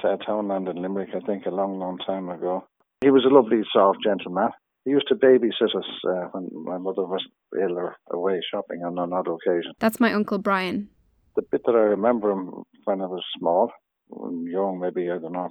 a 0.03 0.17
townland 0.23 0.67
in 0.67 0.79
Limerick, 0.79 1.09
I 1.15 1.25
think, 1.25 1.47
a 1.47 1.49
long, 1.49 1.79
long 1.79 1.97
time 2.05 2.29
ago. 2.29 2.67
He 3.01 3.09
was 3.09 3.25
a 3.25 3.33
lovely, 3.33 3.63
soft 3.73 3.97
gentleman. 4.05 4.49
He 4.85 4.91
used 4.91 5.07
to 5.07 5.15
babysit 5.15 5.75
us 5.75 5.89
uh, 6.07 6.27
when 6.33 6.49
my 6.53 6.77
mother 6.77 7.03
was 7.03 7.25
ill 7.59 7.79
or 7.79 7.95
away 8.11 8.41
shopping 8.51 8.83
on 8.83 8.99
another 8.99 9.31
occasion. 9.31 9.73
That's 9.79 9.99
my 9.99 10.13
uncle 10.13 10.37
Brian 10.37 10.89
the 11.35 11.41
bit 11.41 11.61
that 11.65 11.75
I 11.75 11.79
remember 11.79 12.31
him 12.31 12.63
when 12.85 13.01
I 13.01 13.05
was 13.05 13.23
small, 13.37 13.71
young, 14.09 14.79
maybe 14.81 15.09
I 15.09 15.19
don't 15.19 15.33
know, 15.33 15.49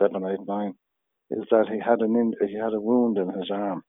seven, 0.00 0.24
eight, 0.26 0.46
nine, 0.46 0.74
is 1.30 1.44
that 1.50 1.66
he 1.70 1.78
had 1.78 2.00
an 2.00 2.16
in, 2.16 2.32
he 2.46 2.54
had 2.54 2.74
a 2.74 2.80
wound 2.80 3.18
in 3.18 3.28
his 3.28 3.50
arm, 3.50 3.82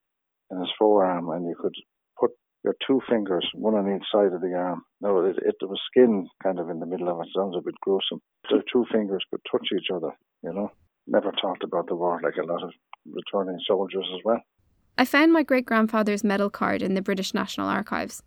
in 0.51 0.59
his 0.59 0.71
forearm, 0.77 1.29
and 1.29 1.45
you 1.47 1.55
could 1.59 1.75
put 2.19 2.31
your 2.63 2.75
two 2.85 3.01
fingers, 3.09 3.47
one 3.53 3.75
on 3.75 3.93
each 3.95 4.05
side 4.11 4.33
of 4.33 4.41
the 4.41 4.53
arm. 4.53 4.83
No, 5.01 5.23
it, 5.25 5.35
it 5.37 5.55
was 5.61 5.79
skin 5.91 6.27
kind 6.43 6.59
of 6.59 6.69
in 6.69 6.79
the 6.79 6.85
middle 6.85 7.09
of 7.09 7.19
it. 7.21 7.27
Sounds 7.35 7.55
a 7.57 7.61
bit 7.61 7.75
gruesome. 7.81 8.21
The 8.49 8.63
two 8.71 8.85
fingers 8.91 9.23
could 9.29 9.41
touch 9.51 9.67
each 9.75 9.87
other, 9.93 10.11
you 10.43 10.53
know. 10.53 10.71
Never 11.07 11.31
talked 11.31 11.63
about 11.63 11.87
the 11.87 11.95
war 11.95 12.19
like 12.23 12.37
a 12.41 12.51
lot 12.51 12.63
of 12.63 12.71
returning 13.05 13.59
soldiers 13.67 14.07
as 14.15 14.21
well. 14.25 14.41
I 14.97 15.05
found 15.05 15.33
my 15.33 15.43
great 15.43 15.65
grandfather's 15.65 16.23
medal 16.23 16.49
card 16.49 16.81
in 16.81 16.93
the 16.95 17.01
British 17.01 17.33
National 17.33 17.67
Archives. 17.67 18.23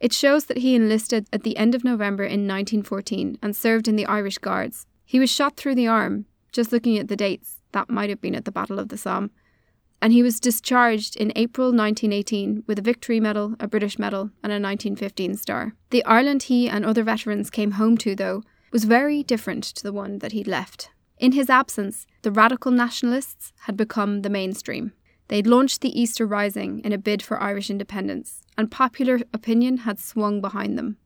It 0.00 0.12
shows 0.12 0.46
that 0.46 0.58
he 0.58 0.74
enlisted 0.74 1.26
at 1.32 1.42
the 1.42 1.56
end 1.56 1.74
of 1.74 1.84
November 1.84 2.24
in 2.24 2.46
1914 2.46 3.38
and 3.42 3.54
served 3.54 3.88
in 3.88 3.96
the 3.96 4.06
Irish 4.06 4.38
Guards. 4.38 4.86
He 5.14 5.20
was 5.20 5.30
shot 5.30 5.56
through 5.56 5.76
the 5.76 5.86
arm, 5.86 6.26
just 6.50 6.72
looking 6.72 6.98
at 6.98 7.06
the 7.06 7.14
dates, 7.14 7.58
that 7.70 7.88
might 7.88 8.10
have 8.10 8.20
been 8.20 8.34
at 8.34 8.46
the 8.46 8.50
Battle 8.50 8.80
of 8.80 8.88
the 8.88 8.96
Somme. 8.96 9.30
And 10.02 10.12
he 10.12 10.24
was 10.24 10.40
discharged 10.40 11.14
in 11.14 11.30
April 11.36 11.68
1918 11.68 12.64
with 12.66 12.80
a 12.80 12.82
Victory 12.82 13.20
Medal, 13.20 13.54
a 13.60 13.68
British 13.68 13.96
Medal, 13.96 14.22
and 14.42 14.50
a 14.50 14.58
1915 14.58 15.36
star. 15.36 15.76
The 15.90 16.04
Ireland 16.04 16.42
he 16.42 16.68
and 16.68 16.84
other 16.84 17.04
veterans 17.04 17.48
came 17.48 17.78
home 17.78 17.96
to, 17.98 18.16
though, 18.16 18.42
was 18.72 18.86
very 18.86 19.22
different 19.22 19.62
to 19.62 19.84
the 19.84 19.92
one 19.92 20.18
that 20.18 20.32
he'd 20.32 20.48
left. 20.48 20.90
In 21.18 21.30
his 21.30 21.48
absence, 21.48 22.08
the 22.22 22.32
radical 22.32 22.72
nationalists 22.72 23.52
had 23.66 23.76
become 23.76 24.22
the 24.22 24.30
mainstream. 24.30 24.94
They'd 25.28 25.46
launched 25.46 25.80
the 25.80 25.96
Easter 25.96 26.26
Rising 26.26 26.80
in 26.80 26.92
a 26.92 26.98
bid 26.98 27.22
for 27.22 27.40
Irish 27.40 27.70
independence, 27.70 28.42
and 28.58 28.68
popular 28.68 29.20
opinion 29.32 29.76
had 29.86 30.00
swung 30.00 30.40
behind 30.40 30.76
them. 30.76 30.96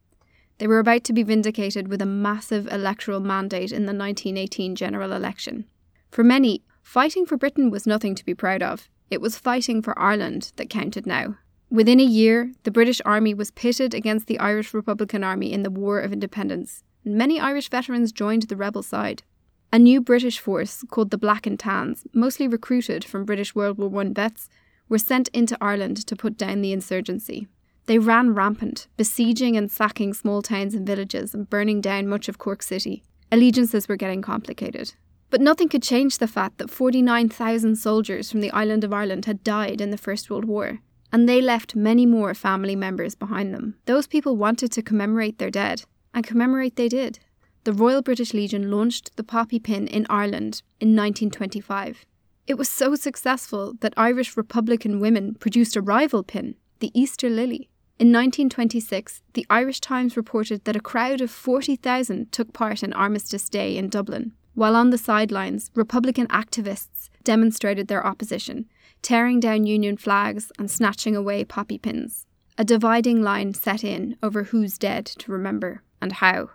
They 0.59 0.67
were 0.67 0.81
about 0.81 1.05
to 1.05 1.13
be 1.13 1.23
vindicated 1.23 1.89
with 1.89 2.03
a 2.03 2.07
massive 2.07 2.67
electoral 2.69 3.21
mandate 3.21 3.73
in 3.73 3.87
the 3.87 3.95
1918 3.95 4.75
general 4.75 5.13
election. 5.13 5.67
For 6.11 6.25
many, 6.25 6.65
fighting 6.83 7.27
for 7.27 7.37
Britain 7.37 7.71
was 7.71 7.87
nothing 7.87 8.15
to 8.17 8.25
be 8.25 8.35
proud 8.35 8.63
of. 8.63 8.89
It 9.11 9.21
was 9.21 9.39
fighting 9.39 9.83
for 9.83 9.99
Ireland 9.99 10.53
that 10.57 10.69
counted 10.69 11.07
now. 11.07 11.37
Within 11.71 12.01
a 12.01 12.05
year, 12.05 12.53
the 12.65 12.71
British 12.71 13.01
Army 13.05 13.35
was 13.35 13.51
pitted 13.51 13.95
against 13.95 14.27
the 14.27 14.39
Irish 14.39 14.75
Republican 14.75 15.23
Army 15.23 15.53
in 15.53 15.63
the 15.63 15.71
War 15.71 16.01
of 16.01 16.13
Independence, 16.13 16.83
and 17.05 17.15
many 17.15 17.39
Irish 17.39 17.69
veterans 17.69 18.11
joined 18.11 18.45
the 18.45 18.57
rebel 18.57 18.83
side. 18.83 19.23
A 19.71 19.79
new 19.79 20.01
British 20.01 20.39
force 20.39 20.83
called 20.91 21.11
the 21.11 21.19
Black 21.19 21.47
and 21.47 21.59
Tans, 21.59 22.07
mostly 22.15 22.49
recruited 22.49 23.05
from 23.05 23.27
British 23.27 23.55
World 23.55 23.77
War 23.77 24.01
I 24.01 24.09
vets, 24.09 24.49
were 24.89 24.99
sent 24.99 25.29
into 25.29 25.59
Ireland 25.61 26.07
to 26.07 26.17
put 26.17 26.39
down 26.39 26.63
the 26.63 26.73
insurgency. 26.73 27.49
They 27.89 27.99
ran 27.99 28.35
rampant, 28.35 28.87
besieging 28.99 29.57
and 29.57 29.73
sacking 29.73 30.13
small 30.13 30.43
towns 30.43 30.75
and 30.75 30.87
villages 30.87 31.33
and 31.33 31.49
burning 31.49 31.81
down 31.81 32.07
much 32.07 32.29
of 32.29 32.37
Cork 32.37 32.63
City. 32.63 33.03
Allegiances 33.33 33.89
were 33.89 33.97
getting 33.97 34.21
complicated. 34.21 34.93
But 35.31 35.41
nothing 35.41 35.71
could 35.71 35.83
change 35.83 36.19
the 36.19 36.27
fact 36.27 36.59
that 36.59 36.69
49,000 36.69 37.77
soldiers 37.77 38.31
from 38.31 38.43
the 38.43 38.51
island 38.51 38.85
of 38.85 38.93
Ireland 38.93 39.25
had 39.25 39.43
died 39.43 39.81
in 39.81 39.89
the 39.89 39.97
First 39.97 40.29
World 40.29 40.45
War, 40.45 40.81
and 41.11 41.27
they 41.27 41.41
left 41.41 41.75
many 41.75 42.05
more 42.05 42.35
family 42.35 42.77
members 42.77 43.15
behind 43.15 43.55
them. 43.55 43.77
Those 43.87 44.07
people 44.07 44.37
wanted 44.37 44.71
to 44.73 44.83
commemorate 44.83 45.39
their 45.39 45.51
dead, 45.51 45.85
and 46.13 46.27
commemorate 46.27 46.77
they 46.77 46.91
did 46.91 47.21
the 47.65 47.73
Royal 47.73 48.03
British 48.03 48.35
Legion 48.35 48.71
launched 48.71 49.17
the 49.17 49.25
poppy 49.25 49.59
pin 49.59 49.89
in 49.89 50.07
Ireland 50.11 50.63
in 50.79 50.95
1925. 50.95 52.05
It 52.47 52.59
was 52.59 52.69
so 52.69 52.95
successful 52.95 53.75
that 53.81 53.95
Irish 53.97 54.37
Republican 54.37 55.01
women 55.01 55.35
produced 55.35 55.75
a 55.75 55.81
rival 55.81 56.23
pin, 56.23 56.55
the 56.81 56.91
Easter 56.95 57.31
Lily. 57.31 57.71
In 57.99 58.13
1926, 58.13 59.23
the 59.33 59.45
Irish 59.51 59.81
Times 59.81 60.17
reported 60.17 60.65
that 60.65 60.77
a 60.77 60.81
crowd 60.81 61.21
of 61.21 61.33
40,000 61.33 62.31
took 62.31 62.53
part 62.53 62.85
in 62.85 62.93
Armistice 62.93 63.49
Day 63.49 63.77
in 63.77 63.89
Dublin. 63.89 64.31
While 64.55 64.77
on 64.77 64.91
the 64.91 64.99
sidelines, 64.99 65.73
Republican 65.75 66.29
activists 66.29 67.09
demonstrated 67.25 67.89
their 67.89 68.07
opposition, 68.07 68.67
tearing 69.03 69.41
down 69.41 69.67
Union 69.67 69.97
flags 69.97 70.53
and 70.61 70.71
snatching 70.71 71.17
away 71.17 71.45
poppy 71.45 71.77
pins. 71.77 72.25
A 72.57 72.65
dividing 72.65 73.21
line 73.21 73.53
set 73.53 73.83
in 73.83 74.17
over 74.23 74.45
who's 74.45 74.79
dead 74.79 75.05
to 75.05 75.33
remember 75.33 75.83
and 76.01 76.13
how. 76.13 76.51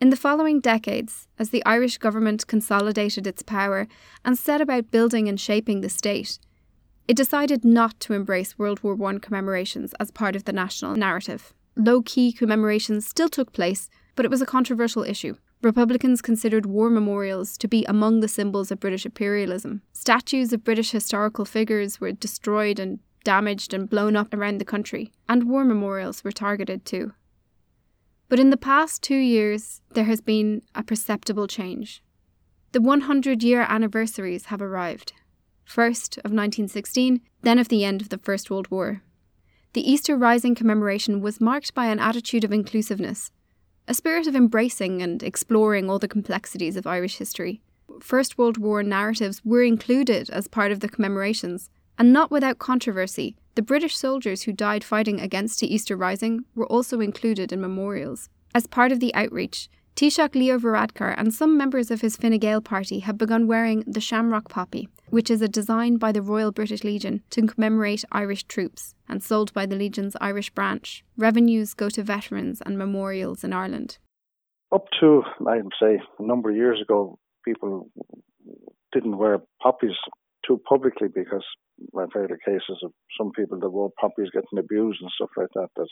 In 0.00 0.10
the 0.10 0.16
following 0.16 0.58
decades, 0.58 1.28
as 1.38 1.50
the 1.50 1.64
Irish 1.64 1.98
government 1.98 2.48
consolidated 2.48 3.24
its 3.28 3.44
power 3.44 3.86
and 4.24 4.36
set 4.36 4.60
about 4.60 4.90
building 4.90 5.28
and 5.28 5.40
shaping 5.40 5.80
the 5.80 5.88
state, 5.88 6.40
it 7.08 7.16
decided 7.16 7.64
not 7.64 7.98
to 8.00 8.12
embrace 8.12 8.58
World 8.58 8.82
War 8.82 8.96
I 9.08 9.18
commemorations 9.18 9.92
as 10.00 10.10
part 10.10 10.36
of 10.36 10.44
the 10.44 10.52
national 10.52 10.96
narrative. 10.96 11.52
Low 11.76 12.02
key 12.02 12.32
commemorations 12.32 13.06
still 13.06 13.28
took 13.28 13.52
place, 13.52 13.88
but 14.14 14.24
it 14.24 14.30
was 14.30 14.42
a 14.42 14.46
controversial 14.46 15.02
issue. 15.02 15.36
Republicans 15.62 16.20
considered 16.20 16.66
war 16.66 16.90
memorials 16.90 17.56
to 17.56 17.68
be 17.68 17.84
among 17.84 18.20
the 18.20 18.28
symbols 18.28 18.70
of 18.70 18.80
British 18.80 19.06
imperialism. 19.06 19.82
Statues 19.92 20.52
of 20.52 20.64
British 20.64 20.90
historical 20.90 21.44
figures 21.44 22.00
were 22.00 22.12
destroyed 22.12 22.78
and 22.78 22.98
damaged 23.24 23.72
and 23.72 23.88
blown 23.88 24.16
up 24.16 24.34
around 24.34 24.58
the 24.58 24.64
country, 24.64 25.12
and 25.28 25.48
war 25.48 25.64
memorials 25.64 26.24
were 26.24 26.32
targeted 26.32 26.84
too. 26.84 27.12
But 28.28 28.40
in 28.40 28.50
the 28.50 28.56
past 28.56 29.02
two 29.02 29.16
years, 29.16 29.82
there 29.94 30.04
has 30.04 30.20
been 30.20 30.62
a 30.74 30.82
perceptible 30.82 31.46
change. 31.46 32.02
The 32.72 32.80
100 32.80 33.42
year 33.42 33.66
anniversaries 33.68 34.46
have 34.46 34.62
arrived 34.62 35.12
first 35.72 36.18
of 36.18 36.30
1916, 36.30 37.22
then 37.40 37.58
of 37.58 37.68
the 37.68 37.82
end 37.82 38.02
of 38.02 38.10
the 38.10 38.18
First 38.18 38.50
World 38.50 38.70
War. 38.70 39.02
The 39.72 39.90
Easter 39.90 40.18
Rising 40.18 40.54
commemoration 40.54 41.22
was 41.22 41.40
marked 41.40 41.72
by 41.72 41.86
an 41.86 41.98
attitude 41.98 42.44
of 42.44 42.52
inclusiveness, 42.52 43.32
a 43.88 43.94
spirit 43.94 44.26
of 44.26 44.36
embracing 44.36 45.00
and 45.00 45.22
exploring 45.22 45.88
all 45.88 45.98
the 45.98 46.06
complexities 46.06 46.76
of 46.76 46.86
Irish 46.86 47.16
history. 47.16 47.62
First 48.00 48.36
World 48.36 48.58
War 48.58 48.82
narratives 48.82 49.40
were 49.46 49.62
included 49.62 50.28
as 50.28 50.46
part 50.46 50.72
of 50.72 50.80
the 50.80 50.90
commemorations, 50.90 51.70
and 51.98 52.12
not 52.12 52.30
without 52.30 52.58
controversy, 52.58 53.34
the 53.54 53.62
British 53.62 53.96
soldiers 53.96 54.42
who 54.42 54.52
died 54.52 54.84
fighting 54.84 55.20
against 55.20 55.60
the 55.60 55.74
Easter 55.74 55.96
Rising 55.96 56.44
were 56.54 56.66
also 56.66 57.00
included 57.00 57.50
in 57.50 57.62
memorials. 57.62 58.28
As 58.54 58.66
part 58.66 58.92
of 58.92 59.00
the 59.00 59.14
outreach, 59.14 59.70
Taoiseach 59.94 60.34
Leo 60.34 60.58
Varadkar 60.58 61.14
and 61.18 61.34
some 61.34 61.56
members 61.56 61.90
of 61.90 62.00
his 62.00 62.16
Fine 62.16 62.38
Gael 62.38 62.62
party 62.62 63.00
have 63.00 63.18
begun 63.18 63.46
wearing 63.46 63.84
the 63.86 64.00
shamrock 64.00 64.48
poppy, 64.48 64.88
which 65.10 65.30
is 65.30 65.42
a 65.42 65.48
design 65.48 65.98
by 65.98 66.10
the 66.12 66.22
Royal 66.22 66.50
British 66.50 66.82
Legion 66.82 67.22
to 67.28 67.46
commemorate 67.46 68.02
Irish 68.10 68.44
troops 68.44 68.94
and 69.06 69.22
sold 69.22 69.52
by 69.52 69.66
the 69.66 69.76
Legion's 69.76 70.16
Irish 70.20 70.48
branch. 70.50 71.04
Revenues 71.18 71.74
go 71.74 71.90
to 71.90 72.02
veterans 72.02 72.62
and 72.62 72.78
memorials 72.78 73.44
in 73.44 73.52
Ireland. 73.52 73.98
Up 74.74 74.86
to, 75.00 75.22
I'd 75.46 75.62
say, 75.80 76.00
a 76.18 76.22
number 76.22 76.48
of 76.50 76.56
years 76.56 76.80
ago, 76.80 77.18
people 77.44 77.90
didn't 78.92 79.18
wear 79.18 79.40
poppies 79.62 79.96
too 80.46 80.58
publicly 80.66 81.08
because 81.14 81.44
I've 81.98 82.12
heard 82.12 82.30
of 82.30 82.38
cases 82.44 82.78
of 82.82 82.92
some 83.18 83.30
people 83.32 83.60
that 83.60 83.70
wore 83.70 83.90
poppies 84.00 84.30
getting 84.32 84.58
abused 84.58 85.02
and 85.02 85.10
stuff 85.14 85.30
like 85.36 85.48
that. 85.54 85.68
That 85.76 85.86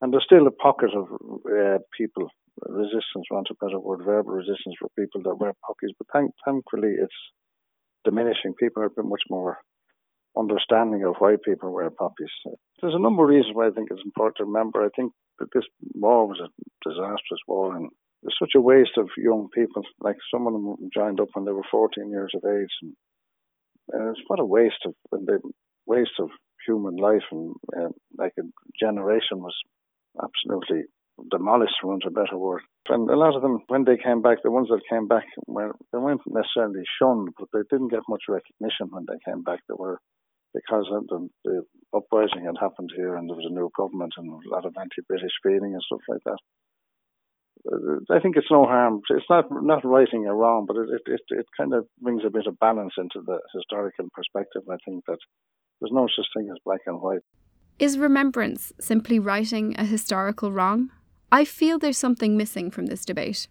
and 0.00 0.12
there's 0.12 0.24
still 0.24 0.46
a 0.46 0.50
pocket 0.50 0.90
of 0.94 1.06
uh, 1.46 1.78
people 1.96 2.28
resistance, 2.60 3.26
want 3.30 3.48
a 3.50 3.64
better 3.64 3.78
word, 3.78 4.04
verbal 4.04 4.32
resistance 4.32 4.76
for 4.78 4.88
people 4.98 5.22
that 5.24 5.36
wear 5.36 5.52
poppies. 5.66 5.94
But 5.98 6.08
thank, 6.12 6.32
thankfully, 6.44 6.94
it's 7.00 7.20
diminishing. 8.04 8.54
People 8.58 8.82
are 8.82 8.86
a 8.86 8.90
bit 8.90 9.04
much 9.04 9.22
more 9.30 9.58
understanding 10.36 11.04
of 11.04 11.16
why 11.18 11.36
people 11.44 11.72
wear 11.72 11.90
poppies. 11.90 12.30
There's 12.80 12.94
a 12.94 13.02
number 13.02 13.22
of 13.22 13.28
reasons 13.28 13.54
why 13.54 13.68
I 13.68 13.70
think 13.70 13.88
it's 13.90 14.04
important 14.04 14.36
to 14.38 14.44
remember. 14.44 14.84
I 14.84 14.88
think 14.94 15.12
that 15.38 15.48
this 15.54 15.64
war 15.94 16.26
was 16.26 16.40
a 16.40 16.48
disastrous 16.88 17.40
war 17.46 17.76
and 17.76 17.90
it's 18.22 18.36
such 18.38 18.52
a 18.56 18.60
waste 18.60 18.96
of 18.96 19.08
young 19.16 19.48
people. 19.54 19.82
Like 20.00 20.16
some 20.32 20.46
of 20.46 20.52
them 20.52 20.76
joined 20.94 21.20
up 21.20 21.28
when 21.34 21.44
they 21.44 21.52
were 21.52 21.66
14 21.70 22.08
years 22.10 22.32
of 22.34 22.42
age 22.48 22.70
and 22.82 22.92
uh, 23.92 24.10
it's 24.10 24.20
what 24.26 24.40
a 24.40 24.44
waste 24.44 24.86
of 24.86 24.94
the 25.10 25.40
waste 25.86 26.18
of 26.20 26.30
human 26.66 26.96
life 26.96 27.24
and 27.30 27.54
uh, 27.76 27.88
like 28.16 28.32
a 28.38 28.42
generation 28.80 29.38
was 29.38 29.54
absolutely 30.22 30.84
demolished, 31.30 31.74
for 31.80 31.88
want 31.88 32.04
of 32.04 32.12
a 32.12 32.20
better 32.20 32.38
word. 32.38 32.62
And 32.88 33.08
a 33.08 33.16
lot 33.16 33.36
of 33.36 33.42
them, 33.42 33.60
when 33.68 33.84
they 33.84 33.96
came 33.96 34.22
back, 34.22 34.38
the 34.42 34.50
ones 34.50 34.68
that 34.68 34.80
came 34.88 35.06
back, 35.06 35.24
were, 35.46 35.74
they 35.92 35.98
weren't 35.98 36.22
necessarily 36.26 36.82
shunned, 36.98 37.30
but 37.38 37.48
they 37.52 37.62
didn't 37.70 37.92
get 37.92 38.08
much 38.08 38.24
recognition 38.28 38.88
when 38.90 39.06
they 39.06 39.18
came 39.24 39.42
back. 39.42 39.60
They 39.68 39.74
were 39.76 40.00
because 40.54 40.86
the, 41.08 41.28
the 41.44 41.62
uprising 41.94 42.44
had 42.44 42.56
happened 42.60 42.90
here, 42.94 43.16
and 43.16 43.28
there 43.28 43.36
was 43.36 43.48
a 43.48 43.54
new 43.54 43.70
government 43.76 44.12
and 44.16 44.28
a 44.28 44.48
lot 44.50 44.66
of 44.66 44.74
anti-British 44.78 45.32
feeling 45.42 45.72
and 45.72 45.82
stuff 45.82 46.00
like 46.08 46.20
that. 46.24 46.38
Uh, 47.64 48.14
I 48.14 48.20
think 48.20 48.36
it's 48.36 48.50
no 48.50 48.64
harm. 48.64 49.00
It's 49.08 49.30
not 49.30 49.46
not 49.50 49.84
righting 49.84 50.26
or 50.26 50.36
wrong, 50.36 50.66
but 50.66 50.76
it, 50.76 50.88
it 51.06 51.20
it 51.28 51.46
kind 51.56 51.72
of 51.72 51.86
brings 52.00 52.22
a 52.26 52.30
bit 52.30 52.46
of 52.46 52.58
balance 52.58 52.94
into 52.98 53.22
the 53.24 53.38
historical 53.54 54.08
perspective. 54.12 54.62
I 54.68 54.76
think 54.84 55.04
that 55.06 55.18
there's 55.80 55.92
no 55.92 56.08
such 56.14 56.26
thing 56.36 56.48
as 56.50 56.58
black 56.64 56.80
and 56.86 57.00
white. 57.00 57.20
Is 57.78 57.98
remembrance 57.98 58.72
simply 58.80 59.18
righting 59.18 59.74
a 59.78 59.84
historical 59.84 60.52
wrong? 60.52 60.90
I 61.32 61.44
feel 61.44 61.80
there's 61.80 61.98
something 61.98 62.36
missing 62.36 62.70
from 62.70 62.86
this 62.86 63.04
debate. 63.04 63.48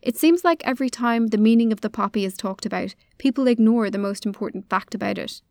It 0.00 0.16
seems 0.16 0.42
like 0.42 0.66
every 0.66 0.88
time 0.88 1.26
the 1.26 1.36
meaning 1.36 1.70
of 1.70 1.82
the 1.82 1.90
poppy 1.90 2.24
is 2.24 2.34
talked 2.34 2.64
about, 2.64 2.94
people 3.18 3.46
ignore 3.46 3.90
the 3.90 3.98
most 3.98 4.24
important 4.24 4.70
fact 4.70 4.94
about 4.94 5.18
it 5.18 5.42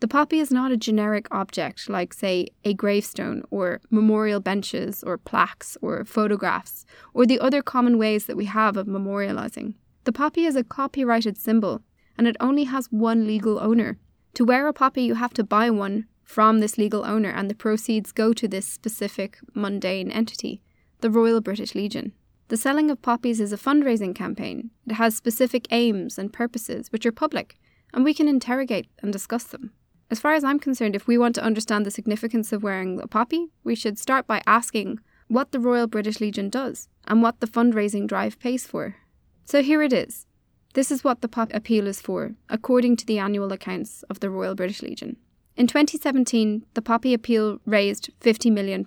the 0.00 0.08
poppy 0.08 0.38
is 0.38 0.52
not 0.52 0.70
a 0.70 0.76
generic 0.76 1.26
object 1.32 1.88
like, 1.88 2.14
say, 2.14 2.48
a 2.64 2.72
gravestone 2.72 3.42
or 3.50 3.80
memorial 3.90 4.38
benches 4.38 5.02
or 5.02 5.18
plaques 5.18 5.76
or 5.82 6.04
photographs 6.04 6.86
or 7.12 7.26
the 7.26 7.40
other 7.40 7.62
common 7.62 7.98
ways 7.98 8.26
that 8.26 8.36
we 8.36 8.44
have 8.44 8.76
of 8.76 8.86
memorializing. 8.86 9.74
The 10.04 10.12
poppy 10.12 10.44
is 10.44 10.54
a 10.54 10.62
copyrighted 10.62 11.36
symbol 11.36 11.82
and 12.16 12.28
it 12.28 12.36
only 12.38 12.64
has 12.64 12.86
one 12.92 13.26
legal 13.26 13.58
owner. 13.58 13.98
To 14.34 14.44
wear 14.44 14.68
a 14.68 14.72
poppy, 14.72 15.02
you 15.02 15.14
have 15.14 15.34
to 15.34 15.44
buy 15.44 15.68
one 15.70 16.06
from 16.22 16.60
this 16.60 16.76
legal 16.76 17.06
owner, 17.06 17.30
and 17.30 17.48
the 17.48 17.54
proceeds 17.54 18.12
go 18.12 18.34
to 18.34 18.46
this 18.46 18.66
specific 18.66 19.38
mundane 19.54 20.10
entity, 20.10 20.60
the 21.00 21.10
Royal 21.10 21.40
British 21.40 21.74
Legion. 21.74 22.12
The 22.48 22.56
selling 22.56 22.90
of 22.90 23.02
poppies 23.02 23.40
is 23.40 23.52
a 23.52 23.56
fundraising 23.56 24.14
campaign. 24.14 24.70
It 24.86 24.94
has 24.94 25.14
specific 25.14 25.68
aims 25.70 26.18
and 26.18 26.32
purposes, 26.32 26.90
which 26.90 27.04
are 27.06 27.12
public, 27.12 27.58
and 27.92 28.04
we 28.04 28.14
can 28.14 28.28
interrogate 28.28 28.88
and 29.02 29.12
discuss 29.12 29.44
them. 29.44 29.72
As 30.10 30.18
far 30.18 30.32
as 30.32 30.42
I'm 30.42 30.58
concerned, 30.58 30.96
if 30.96 31.06
we 31.06 31.18
want 31.18 31.34
to 31.34 31.44
understand 31.44 31.84
the 31.84 31.90
significance 31.90 32.52
of 32.52 32.62
wearing 32.62 33.00
a 33.00 33.06
poppy, 33.06 33.48
we 33.62 33.74
should 33.74 33.98
start 33.98 34.26
by 34.26 34.42
asking 34.46 35.00
what 35.28 35.52
the 35.52 35.60
Royal 35.60 35.86
British 35.86 36.20
Legion 36.20 36.48
does 36.48 36.88
and 37.06 37.22
what 37.22 37.40
the 37.40 37.46
fundraising 37.46 38.06
drive 38.06 38.38
pays 38.38 38.66
for. 38.66 38.96
So 39.44 39.62
here 39.62 39.82
it 39.82 39.92
is. 39.92 40.26
This 40.74 40.90
is 40.90 41.04
what 41.04 41.20
the 41.20 41.28
Poppy 41.28 41.52
Appeal 41.54 41.86
is 41.86 42.00
for, 42.00 42.32
according 42.48 42.96
to 42.96 43.06
the 43.06 43.18
annual 43.18 43.52
accounts 43.52 44.02
of 44.04 44.20
the 44.20 44.30
Royal 44.30 44.54
British 44.54 44.82
Legion. 44.82 45.16
In 45.56 45.66
2017, 45.66 46.64
the 46.74 46.82
Poppy 46.82 47.12
Appeal 47.12 47.58
raised 47.66 48.10
£50 48.20 48.52
million. 48.52 48.84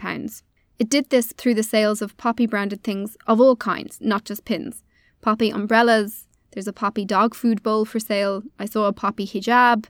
It 0.82 0.90
did 0.90 1.12
this 1.12 1.32
through 1.38 1.54
the 1.54 1.62
sales 1.62 2.02
of 2.02 2.18
poppy 2.18 2.48
branded 2.48 2.84
things 2.84 3.16
of 3.28 3.40
all 3.40 3.56
kinds, 3.56 4.00
not 4.02 4.26
just 4.26 4.46
pins. 4.46 4.84
Poppy 5.22 5.52
umbrellas, 5.52 6.26
there's 6.54 6.68
a 6.68 6.74
poppy 6.74 7.06
dog 7.06 7.36
food 7.36 7.62
bowl 7.62 7.86
for 7.86 8.00
sale, 8.00 8.42
I 8.58 8.66
saw 8.66 8.88
a 8.88 8.92
poppy 8.92 9.28
hijab. 9.28 9.86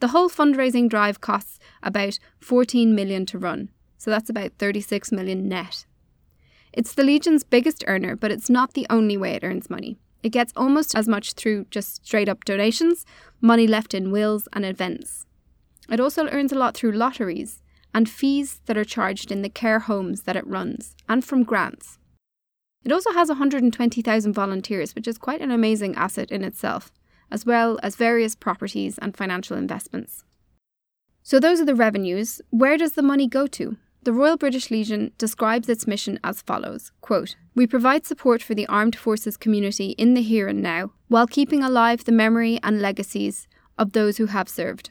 The 0.00 0.08
whole 0.08 0.28
fundraising 0.28 0.86
drive 0.86 1.22
costs 1.22 1.58
about 1.82 2.18
14 2.40 2.94
million 2.94 3.24
to 3.24 3.38
run, 3.38 3.70
so 3.96 4.10
that's 4.10 4.28
about 4.28 4.52
36 4.58 5.10
million 5.12 5.48
net. 5.48 5.86
It's 6.74 6.92
the 6.92 7.04
Legion's 7.04 7.42
biggest 7.42 7.82
earner, 7.86 8.14
but 8.14 8.30
it's 8.30 8.50
not 8.50 8.74
the 8.74 8.86
only 8.90 9.16
way 9.16 9.32
it 9.32 9.44
earns 9.44 9.70
money. 9.70 9.96
It 10.22 10.28
gets 10.28 10.52
almost 10.56 10.94
as 10.94 11.08
much 11.08 11.32
through 11.32 11.68
just 11.70 12.04
straight 12.04 12.28
up 12.28 12.44
donations, 12.44 13.06
money 13.40 13.66
left 13.66 13.94
in 13.94 14.10
wills, 14.10 14.46
and 14.52 14.66
events. 14.66 15.24
It 15.88 16.00
also 16.00 16.28
earns 16.28 16.52
a 16.52 16.58
lot 16.58 16.74
through 16.74 16.92
lotteries 16.92 17.62
and 17.94 18.08
fees 18.08 18.60
that 18.66 18.76
are 18.76 18.84
charged 18.84 19.30
in 19.30 19.42
the 19.42 19.48
care 19.48 19.78
homes 19.78 20.22
that 20.22 20.36
it 20.36 20.46
runs, 20.46 20.96
and 21.08 21.24
from 21.24 21.44
grants. 21.44 21.98
It 22.84 22.92
also 22.92 23.12
has 23.12 23.28
120,000 23.28 24.32
volunteers, 24.32 24.94
which 24.94 25.08
is 25.08 25.16
quite 25.16 25.40
an 25.40 25.50
amazing 25.50 25.94
asset 25.94 26.30
in 26.30 26.44
itself, 26.44 26.92
as 27.30 27.46
well 27.46 27.78
as 27.82 27.96
various 27.96 28.34
properties 28.34 28.98
and 28.98 29.16
financial 29.16 29.56
investments. 29.56 30.24
So, 31.22 31.40
those 31.40 31.60
are 31.60 31.64
the 31.64 31.74
revenues. 31.74 32.42
Where 32.50 32.76
does 32.76 32.92
the 32.92 33.02
money 33.02 33.26
go 33.26 33.46
to? 33.46 33.78
The 34.02 34.12
Royal 34.12 34.36
British 34.36 34.70
Legion 34.70 35.12
describes 35.16 35.66
its 35.70 35.86
mission 35.86 36.20
as 36.22 36.42
follows 36.42 36.92
quote, 37.00 37.36
We 37.54 37.66
provide 37.66 38.04
support 38.04 38.42
for 38.42 38.54
the 38.54 38.66
armed 38.66 38.94
forces 38.94 39.38
community 39.38 39.90
in 39.92 40.12
the 40.12 40.20
here 40.20 40.46
and 40.46 40.60
now, 40.60 40.92
while 41.08 41.26
keeping 41.26 41.62
alive 41.62 42.04
the 42.04 42.12
memory 42.12 42.60
and 42.62 42.82
legacies 42.82 43.48
of 43.78 43.92
those 43.92 44.18
who 44.18 44.26
have 44.26 44.50
served. 44.50 44.90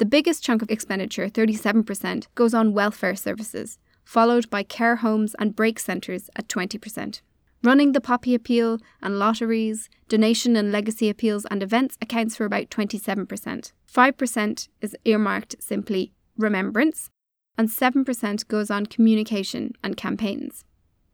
The 0.00 0.06
biggest 0.06 0.42
chunk 0.42 0.62
of 0.62 0.70
expenditure, 0.70 1.28
37%, 1.28 2.26
goes 2.34 2.54
on 2.54 2.72
welfare 2.72 3.14
services, 3.14 3.78
followed 4.02 4.48
by 4.48 4.62
care 4.62 4.96
homes 4.96 5.36
and 5.38 5.54
break 5.54 5.78
centres 5.78 6.30
at 6.36 6.48
20%. 6.48 7.20
Running 7.62 7.92
the 7.92 8.00
Poppy 8.00 8.34
Appeal 8.34 8.78
and 9.02 9.18
lotteries, 9.18 9.90
donation 10.08 10.56
and 10.56 10.72
legacy 10.72 11.10
appeals 11.10 11.44
and 11.50 11.62
events 11.62 11.98
accounts 12.00 12.34
for 12.34 12.46
about 12.46 12.70
27%. 12.70 13.72
5% 13.92 14.68
is 14.80 14.96
earmarked 15.04 15.56
simply 15.60 16.14
remembrance, 16.38 17.10
and 17.58 17.68
7% 17.68 18.48
goes 18.48 18.70
on 18.70 18.86
communication 18.86 19.74
and 19.84 19.98
campaigns. 19.98 20.64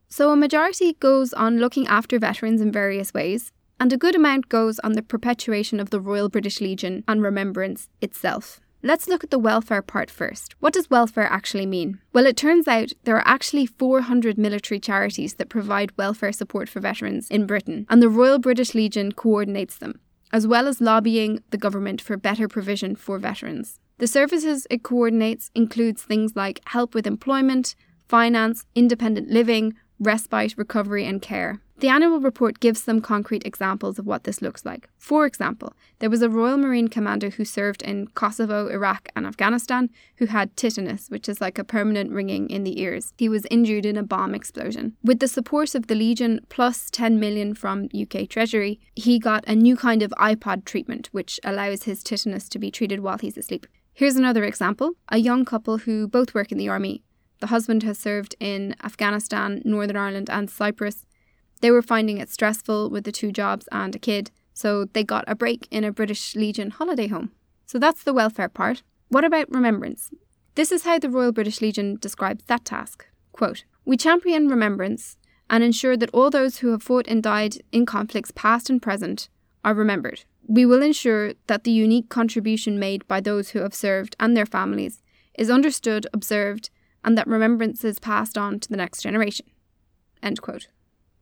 So 0.07 0.31
a 0.31 0.37
majority 0.37 0.93
goes 0.93 1.33
on 1.33 1.59
looking 1.59 1.88
after 1.88 2.21
veterans 2.21 2.61
in 2.61 2.71
various 2.71 3.12
ways, 3.12 3.50
and 3.81 3.93
a 3.93 3.97
good 3.97 4.14
amount 4.14 4.49
goes 4.49 4.78
on 4.78 4.93
the 4.93 5.02
perpetuation 5.02 5.81
of 5.81 5.90
the 5.90 6.00
Royal 6.00 6.28
British 6.28 6.61
Legion 6.61 7.02
and 7.09 7.21
remembrance 7.21 7.88
itself. 8.00 8.61
Let's 8.87 9.09
look 9.09 9.25
at 9.25 9.31
the 9.31 9.38
welfare 9.40 9.83
part 9.83 10.12
first. 10.12 10.55
What 10.61 10.73
does 10.73 10.88
welfare 10.88 11.25
actually 11.25 11.66
mean? 11.66 11.99
Well, 12.12 12.25
it 12.25 12.37
turns 12.37 12.69
out 12.69 12.93
there 13.02 13.16
are 13.16 13.26
actually 13.26 13.66
400 13.66 14.38
military 14.38 14.78
charities 14.78 15.35
that 15.35 15.49
provide 15.49 15.90
welfare 15.99 16.31
support 16.31 16.69
for 16.69 16.78
veterans 16.78 17.28
in 17.28 17.47
Britain, 17.47 17.87
and 17.90 18.00
the 18.00 18.09
Royal 18.09 18.38
British 18.38 18.76
Legion 18.76 19.11
coordinates 19.11 19.76
them, 19.76 19.99
as 20.33 20.47
well 20.47 20.69
as 20.69 20.80
lobbying 20.80 21.43
the 21.50 21.58
government 21.58 22.00
for 22.00 22.17
better 22.17 22.47
provision 22.47 22.95
for 22.95 23.19
veterans. 23.19 23.80
The 23.99 24.06
services 24.06 24.69
it 24.71 24.84
coordinates 24.84 25.50
includes 25.56 26.04
things 26.04 26.37
like 26.37 26.60
help 26.67 26.95
with 26.95 27.08
employment, 27.08 27.75
finance, 28.06 28.67
independent 28.76 29.28
living, 29.28 29.75
respite, 29.99 30.54
recovery, 30.56 31.04
and 31.04 31.21
care. 31.21 31.60
The 31.78 31.89
annual 31.89 32.21
report 32.21 32.58
gives 32.58 32.82
some 32.82 33.02
concrete 33.02 33.45
examples 33.45 33.99
of 33.99 34.06
what 34.06 34.25
this 34.25 34.41
looks 34.41 34.65
like. 34.65 34.89
For 34.97 35.26
example, 35.26 35.75
there 35.99 36.08
was 36.08 36.23
a 36.23 36.30
Royal 36.30 36.56
Marine 36.56 36.89
commander 36.89 37.28
who 37.28 37.45
served 37.45 37.82
in 37.82 38.06
Kosovo, 38.08 38.69
Iraq, 38.69 39.10
and 39.15 39.26
Afghanistan 39.26 39.91
who 40.17 40.25
had 40.25 40.56
tinnitus, 40.56 41.10
which 41.10 41.28
is 41.28 41.39
like 41.39 41.58
a 41.58 41.65
permanent 41.65 42.12
ringing 42.12 42.49
in 42.49 42.65
the 42.65 42.80
ears. 42.80 43.12
He 43.19 43.28
was 43.28 43.47
injured 43.50 43.84
in 43.84 43.99
a 43.99 44.02
bomb 44.02 44.34
explosion. 44.34 44.97
With 45.04 45.19
the 45.19 45.28
support 45.28 45.75
of 45.75 45.86
the 45.86 45.95
Legion 45.95 46.41
plus 46.49 46.89
10 46.91 47.21
million 47.21 47.54
from 47.54 47.91
UK 47.95 48.26
Treasury, 48.26 48.80
he 48.95 49.19
got 49.19 49.45
a 49.47 49.54
new 49.54 49.76
kind 49.76 50.02
of 50.02 50.15
iPod 50.19 50.65
treatment, 50.65 51.08
which 51.12 51.39
allows 51.45 51.82
his 51.82 52.02
tinnitus 52.02 52.49
to 52.49 52.58
be 52.58 52.71
treated 52.71 53.00
while 53.00 53.19
he's 53.19 53.36
asleep. 53.36 53.67
Here's 53.93 54.17
another 54.17 54.45
example 54.45 54.93
a 55.10 55.19
young 55.19 55.45
couple 55.45 55.78
who 55.78 56.08
both 56.08 56.34
work 56.34 56.50
in 56.50 56.58
the 56.58 56.69
army. 56.69 57.02
The 57.41 57.49
husband 57.49 57.82
has 57.82 57.99
served 57.99 58.34
in 58.41 58.75
Afghanistan, 58.82 59.60
Northern 59.65 59.97
Ireland, 59.97 60.30
and 60.30 60.49
Cyprus. 60.50 61.05
They 61.60 61.71
were 61.71 61.82
finding 61.82 62.19
it 62.19 62.30
stressful 62.30 62.90
with 62.90 63.04
the 63.04 63.12
two 63.12 63.32
jobs 63.32 63.69
and 63.73 63.95
a 63.95 63.99
kid, 63.99 64.30
so 64.54 64.84
they 64.84 65.04
got 65.04 65.25
a 65.26 65.34
break 65.34 65.66
in 65.71 65.84
a 65.84 65.92
British 65.92 66.34
Legion 66.34 66.71
holiday 66.71 67.08
home. 67.08 67.32
So 67.66 67.78
that's 67.78 68.02
the 68.02 68.14
welfare 68.14 68.49
part. 68.49 68.82
What 69.08 69.25
about 69.25 69.50
remembrance? 69.50 70.10
This 70.54 70.73
is 70.73 70.84
how 70.84 70.99
the 70.99 71.10
Royal 71.10 71.32
British 71.32 71.60
Legion 71.60 71.97
describes 72.00 72.45
that 72.45 72.64
task. 72.64 73.06
Quote, 73.32 73.64
We 73.84 73.97
champion 73.97 74.49
remembrance 74.49 75.19
and 75.50 75.62
ensure 75.62 75.97
that 75.97 76.10
all 76.12 76.30
those 76.30 76.58
who 76.58 76.69
have 76.69 76.82
fought 76.82 77.06
and 77.06 77.23
died 77.23 77.58
in 77.73 77.86
conflicts 77.86 78.30
past 78.30 78.71
and 78.71 78.80
present 78.80 79.28
are 79.64 79.75
remembered. 79.75 80.25
We 80.47 80.64
will 80.64 80.82
ensure 80.82 81.34
that 81.47 81.64
the 81.64 81.71
unique 81.71 82.08
contribution 82.08 82.78
made 82.78 83.06
by 83.06 83.21
those 83.21 83.50
who 83.50 83.60
have 83.60 83.75
served 83.75 84.16
and 84.19 84.36
their 84.36 84.47
families 84.47 85.02
is 85.34 85.50
understood, 85.50 86.06
observed, 86.12 86.71
and 87.04 87.19
that 87.19 87.26
remembrance 87.26 87.84
is 87.84 87.99
passed 87.99 88.38
on 88.38 88.60
to 88.60 88.69
the 88.69 88.76
next 88.76 89.02
generation. 89.02 89.47
End 90.23 90.40
quote. 90.40 90.69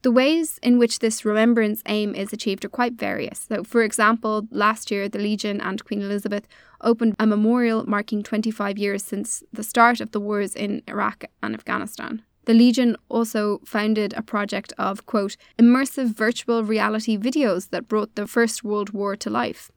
The 0.05 0.11
ways 0.11 0.59
in 0.61 0.77
which 0.77 0.99
this 0.99 1.25
remembrance 1.25 1.81
aim 1.87 2.13
is 2.13 2.31
achieved 2.31 2.63
are 2.63 2.69
quite 2.69 2.93
various. 2.93 3.47
So, 3.49 3.63
for 3.63 3.81
example, 3.81 4.47
last 4.51 4.91
year 4.91 5.09
the 5.09 5.17
Legion 5.17 5.59
and 5.59 5.83
Queen 5.83 6.03
Elizabeth 6.03 6.47
opened 6.81 7.15
a 7.17 7.25
memorial 7.25 7.89
marking 7.89 8.21
25 8.21 8.77
years 8.77 9.03
since 9.03 9.41
the 9.51 9.63
start 9.63 10.01
of 10.01 10.11
the 10.11 10.19
wars 10.19 10.53
in 10.53 10.83
Iraq 10.87 11.23
and 11.41 11.55
Afghanistan. 11.55 12.21
The 12.45 12.53
Legion 12.53 12.97
also 13.09 13.61
founded 13.65 14.13
a 14.13 14.21
project 14.21 14.73
of, 14.77 15.07
quote, 15.07 15.37
immersive 15.57 16.15
virtual 16.15 16.63
reality 16.63 17.17
videos 17.17 17.71
that 17.71 17.87
brought 17.87 18.13
the 18.13 18.27
First 18.27 18.63
World 18.63 18.91
War 18.91 19.15
to 19.15 19.31
life. 19.31 19.71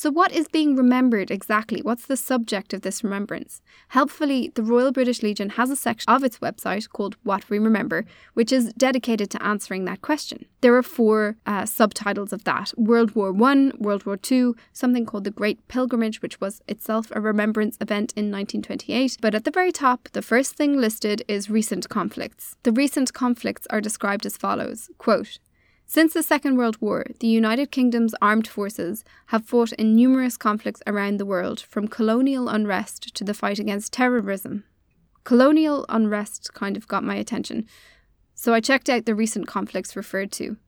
So, 0.00 0.12
what 0.12 0.30
is 0.30 0.46
being 0.46 0.76
remembered 0.76 1.28
exactly? 1.32 1.82
What's 1.82 2.06
the 2.06 2.16
subject 2.16 2.72
of 2.72 2.82
this 2.82 3.02
remembrance? 3.02 3.60
Helpfully, 3.88 4.52
the 4.54 4.62
Royal 4.62 4.92
British 4.92 5.24
Legion 5.24 5.50
has 5.50 5.70
a 5.70 5.74
section 5.74 6.08
of 6.08 6.22
its 6.22 6.38
website 6.38 6.88
called 6.88 7.16
What 7.24 7.50
We 7.50 7.58
Remember, 7.58 8.04
which 8.34 8.52
is 8.52 8.72
dedicated 8.74 9.28
to 9.30 9.42
answering 9.42 9.86
that 9.86 10.00
question. 10.00 10.46
There 10.60 10.76
are 10.76 10.84
four 10.84 11.36
uh, 11.46 11.66
subtitles 11.66 12.32
of 12.32 12.44
that 12.44 12.72
World 12.76 13.16
War 13.16 13.30
I, 13.42 13.72
World 13.76 14.06
War 14.06 14.16
II, 14.30 14.52
something 14.72 15.04
called 15.04 15.24
the 15.24 15.32
Great 15.32 15.66
Pilgrimage, 15.66 16.22
which 16.22 16.40
was 16.40 16.62
itself 16.68 17.10
a 17.10 17.20
remembrance 17.20 17.76
event 17.80 18.12
in 18.14 18.30
1928. 18.30 19.16
But 19.20 19.34
at 19.34 19.42
the 19.42 19.50
very 19.50 19.72
top, 19.72 20.10
the 20.12 20.22
first 20.22 20.54
thing 20.54 20.80
listed 20.80 21.24
is 21.26 21.50
recent 21.50 21.88
conflicts. 21.88 22.54
The 22.62 22.70
recent 22.70 23.14
conflicts 23.14 23.66
are 23.68 23.80
described 23.80 24.26
as 24.26 24.36
follows 24.36 24.90
quote, 24.98 25.40
since 25.90 26.12
the 26.12 26.22
Second 26.22 26.58
World 26.58 26.76
War, 26.82 27.06
the 27.20 27.26
United 27.26 27.70
Kingdom's 27.70 28.14
armed 28.20 28.46
forces 28.46 29.04
have 29.28 29.46
fought 29.46 29.72
in 29.72 29.96
numerous 29.96 30.36
conflicts 30.36 30.82
around 30.86 31.16
the 31.16 31.24
world, 31.24 31.60
from 31.60 31.88
colonial 31.88 32.50
unrest 32.50 33.14
to 33.14 33.24
the 33.24 33.32
fight 33.32 33.58
against 33.58 33.94
terrorism. 33.94 34.64
Colonial 35.24 35.86
unrest 35.88 36.52
kind 36.52 36.76
of 36.76 36.86
got 36.86 37.04
my 37.04 37.14
attention, 37.14 37.66
so 38.34 38.52
I 38.52 38.60
checked 38.60 38.90
out 38.90 39.06
the 39.06 39.14
recent 39.14 39.46
conflicts 39.46 39.96
referred 39.96 40.30
to. 40.32 40.58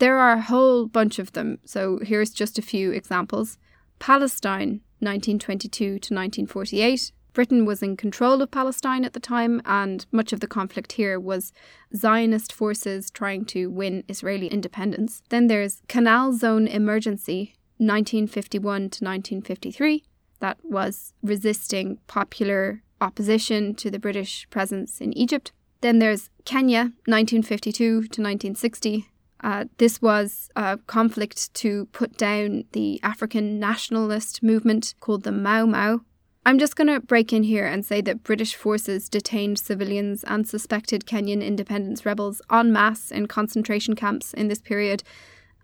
There 0.00 0.18
are 0.18 0.32
a 0.32 0.42
whole 0.42 0.86
bunch 0.86 1.20
of 1.20 1.30
them, 1.30 1.60
so 1.64 2.00
here's 2.02 2.30
just 2.30 2.58
a 2.58 2.62
few 2.62 2.90
examples 2.90 3.56
Palestine, 4.00 4.80
1922 4.98 5.84
to 5.84 5.94
1948, 5.94 7.12
Britain 7.32 7.64
was 7.64 7.82
in 7.82 7.96
control 7.96 8.42
of 8.42 8.50
Palestine 8.50 9.04
at 9.04 9.12
the 9.12 9.20
time, 9.20 9.60
and 9.64 10.06
much 10.10 10.32
of 10.32 10.40
the 10.40 10.46
conflict 10.46 10.92
here 10.92 11.18
was 11.18 11.52
Zionist 11.94 12.52
forces 12.52 13.10
trying 13.10 13.44
to 13.46 13.70
win 13.70 14.04
Israeli 14.08 14.48
independence. 14.48 15.22
Then 15.28 15.46
there's 15.46 15.82
Canal 15.88 16.32
Zone 16.32 16.66
Emergency, 16.66 17.54
1951 17.78 18.62
to 18.62 19.04
1953, 19.04 20.04
that 20.40 20.58
was 20.62 21.12
resisting 21.22 21.98
popular 22.06 22.82
opposition 23.00 23.74
to 23.74 23.90
the 23.90 23.98
British 23.98 24.48
presence 24.50 25.00
in 25.00 25.16
Egypt. 25.16 25.52
Then 25.80 25.98
there's 25.98 26.28
Kenya, 26.44 26.92
1952 27.06 27.72
to 27.78 27.94
1960. 27.96 29.08
Uh, 29.42 29.64
this 29.78 30.02
was 30.02 30.50
a 30.54 30.78
conflict 30.86 31.52
to 31.54 31.86
put 31.86 32.18
down 32.18 32.64
the 32.72 33.00
African 33.02 33.58
nationalist 33.58 34.42
movement 34.42 34.94
called 35.00 35.22
the 35.22 35.32
Mau 35.32 35.64
Mau 35.64 36.02
I'm 36.46 36.58
just 36.58 36.74
going 36.74 36.88
to 36.88 37.00
break 37.00 37.34
in 37.34 37.42
here 37.42 37.66
and 37.66 37.84
say 37.84 38.00
that 38.00 38.22
British 38.22 38.54
forces 38.54 39.10
detained 39.10 39.58
civilians 39.58 40.24
and 40.24 40.48
suspected 40.48 41.04
Kenyan 41.04 41.44
independence 41.44 42.06
rebels 42.06 42.40
en 42.50 42.72
masse 42.72 43.10
in 43.10 43.26
concentration 43.26 43.94
camps 43.94 44.32
in 44.32 44.48
this 44.48 44.60
period, 44.60 45.02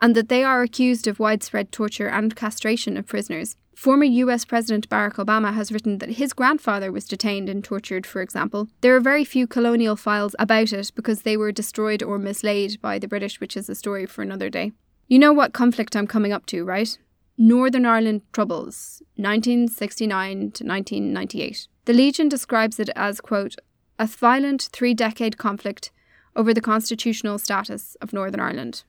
and 0.03 0.15
that 0.15 0.29
they 0.29 0.45
are 0.45 0.63
accused 0.63 1.07
of 1.07 1.19
widespread 1.19 1.73
torture 1.73 2.09
and 2.09 2.37
castration 2.37 2.99
of 2.99 3.07
prisoners. 3.07 3.57
Former 3.75 4.05
US 4.05 4.45
President 4.45 4.89
Barack 4.91 5.15
Obama 5.15 5.55
has 5.55 5.73
written 5.73 5.99
that 5.99 6.13
his 6.13 6.35
grandfather 6.35 6.93
was 6.93 7.07
detained 7.07 7.49
and 7.49 7.65
tortured, 7.65 8.07
for 8.07 8.21
example. 8.21 8.69
There 8.83 8.95
are 8.97 9.01
very 9.01 9.25
few 9.25 9.47
colonial 9.47 9.97
files 9.97 10.37
about 10.39 10.75
it 10.75 10.93
because 10.95 11.23
they 11.23 11.39
were 11.39 11.53
destroyed 11.53 12.03
or 12.03 12.19
mislaid 12.19 12.81
by 12.83 12.99
the 12.99 13.09
British, 13.09 13.41
which 13.41 13.57
is 13.57 13.71
a 13.71 13.75
story 13.75 14.05
for 14.05 14.21
another 14.21 14.51
day. 14.51 14.73
You 15.09 15.19
know 15.19 15.33
what 15.33 15.53
conflict 15.53 15.97
I'm 15.97 16.07
coming 16.07 16.33
up 16.33 16.47
to, 16.47 16.65
right? 16.65 16.99
Northern 17.39 17.85
Ireland 17.85 18.23
Troubles, 18.33 19.03
1969 19.17 20.39
to 20.53 20.65
1998. 20.65 21.69
The 21.85 21.93
Legion 21.93 22.31
describes 22.31 22.81
it 22.81 22.89
as, 22.97 23.21
quote, 23.21 23.57
a 23.99 24.07
violent 24.07 24.71
three 24.73 24.95
decade 24.95 25.37
conflict 25.37 25.91
over 26.35 26.55
the 26.55 26.63
constitutional 26.63 27.39
status 27.39 27.95
of 28.01 28.15
Northern 28.15 28.41
Ireland, 28.41 28.85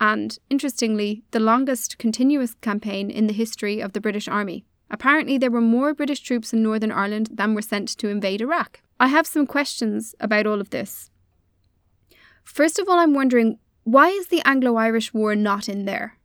and, 0.00 0.38
interestingly, 0.48 1.24
the 1.32 1.40
longest 1.40 1.98
continuous 1.98 2.54
campaign 2.54 3.10
in 3.10 3.26
the 3.26 3.32
history 3.32 3.80
of 3.80 3.92
the 3.92 4.00
British 4.00 4.28
Army. 4.28 4.64
Apparently, 4.88 5.36
there 5.36 5.50
were 5.50 5.60
more 5.60 5.92
British 5.92 6.20
troops 6.20 6.52
in 6.52 6.62
Northern 6.62 6.92
Ireland 6.92 7.30
than 7.32 7.54
were 7.54 7.62
sent 7.62 7.88
to 7.98 8.08
invade 8.08 8.40
Iraq. 8.40 8.82
I 9.00 9.08
have 9.08 9.26
some 9.26 9.46
questions 9.46 10.14
about 10.20 10.46
all 10.46 10.60
of 10.60 10.70
this. 10.70 11.10
First 12.44 12.78
of 12.78 12.88
all, 12.88 13.00
I'm 13.00 13.14
wondering 13.14 13.58
why 13.82 14.10
is 14.10 14.28
the 14.28 14.42
Anglo 14.44 14.76
Irish 14.76 15.12
War 15.12 15.34
not 15.34 15.68
in 15.68 15.86
there? 15.86 16.19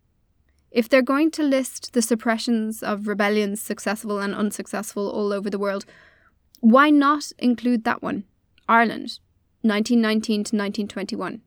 If 0.76 0.90
they're 0.90 1.02
going 1.02 1.32
to 1.32 1.42
list 1.42 1.94
the 1.94 2.02
suppressions 2.02 2.84
of 2.84 3.08
rebellions, 3.08 3.62
successful 3.62 4.20
and 4.20 4.36
unsuccessful, 4.36 5.10
all 5.10 5.32
over 5.32 5.50
the 5.50 5.58
world, 5.58 5.86
why 6.60 6.90
not 6.90 7.32
include 7.40 7.86
that 7.86 8.04
one? 8.04 8.26
Ireland, 8.68 9.20
1919 9.62 10.36
to 10.36 10.56
1921. 10.58 11.42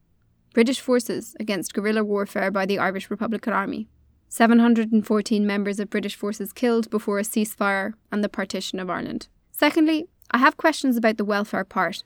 British 0.54 0.80
forces 0.80 1.36
against 1.38 1.74
guerrilla 1.74 2.04
warfare 2.04 2.50
by 2.50 2.64
the 2.64 2.78
Irish 2.78 3.10
Republican 3.10 3.52
Army. 3.52 3.86
714 4.30 5.46
members 5.46 5.78
of 5.78 5.90
British 5.90 6.16
forces 6.16 6.54
killed 6.54 6.88
before 6.88 7.18
a 7.18 7.22
ceasefire 7.22 7.92
and 8.10 8.24
the 8.24 8.30
partition 8.30 8.80
of 8.80 8.88
Ireland. 8.88 9.28
Secondly, 9.52 10.08
I 10.30 10.38
have 10.38 10.56
questions 10.56 10.96
about 10.96 11.18
the 11.18 11.26
welfare 11.26 11.64
part. 11.64 12.02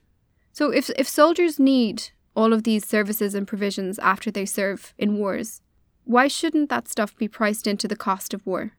So, 0.52 0.72
if, 0.72 0.90
if 0.98 1.08
soldiers 1.08 1.60
need 1.60 2.10
all 2.34 2.52
of 2.52 2.64
these 2.64 2.84
services 2.84 3.36
and 3.36 3.46
provisions 3.46 4.00
after 4.00 4.32
they 4.32 4.44
serve 4.44 4.92
in 4.98 5.18
wars, 5.18 5.60
why 6.04 6.28
shouldn't 6.28 6.68
that 6.70 6.88
stuff 6.88 7.16
be 7.16 7.28
priced 7.28 7.66
into 7.66 7.88
the 7.88 7.96
cost 7.96 8.34
of 8.34 8.46
war? 8.46 8.72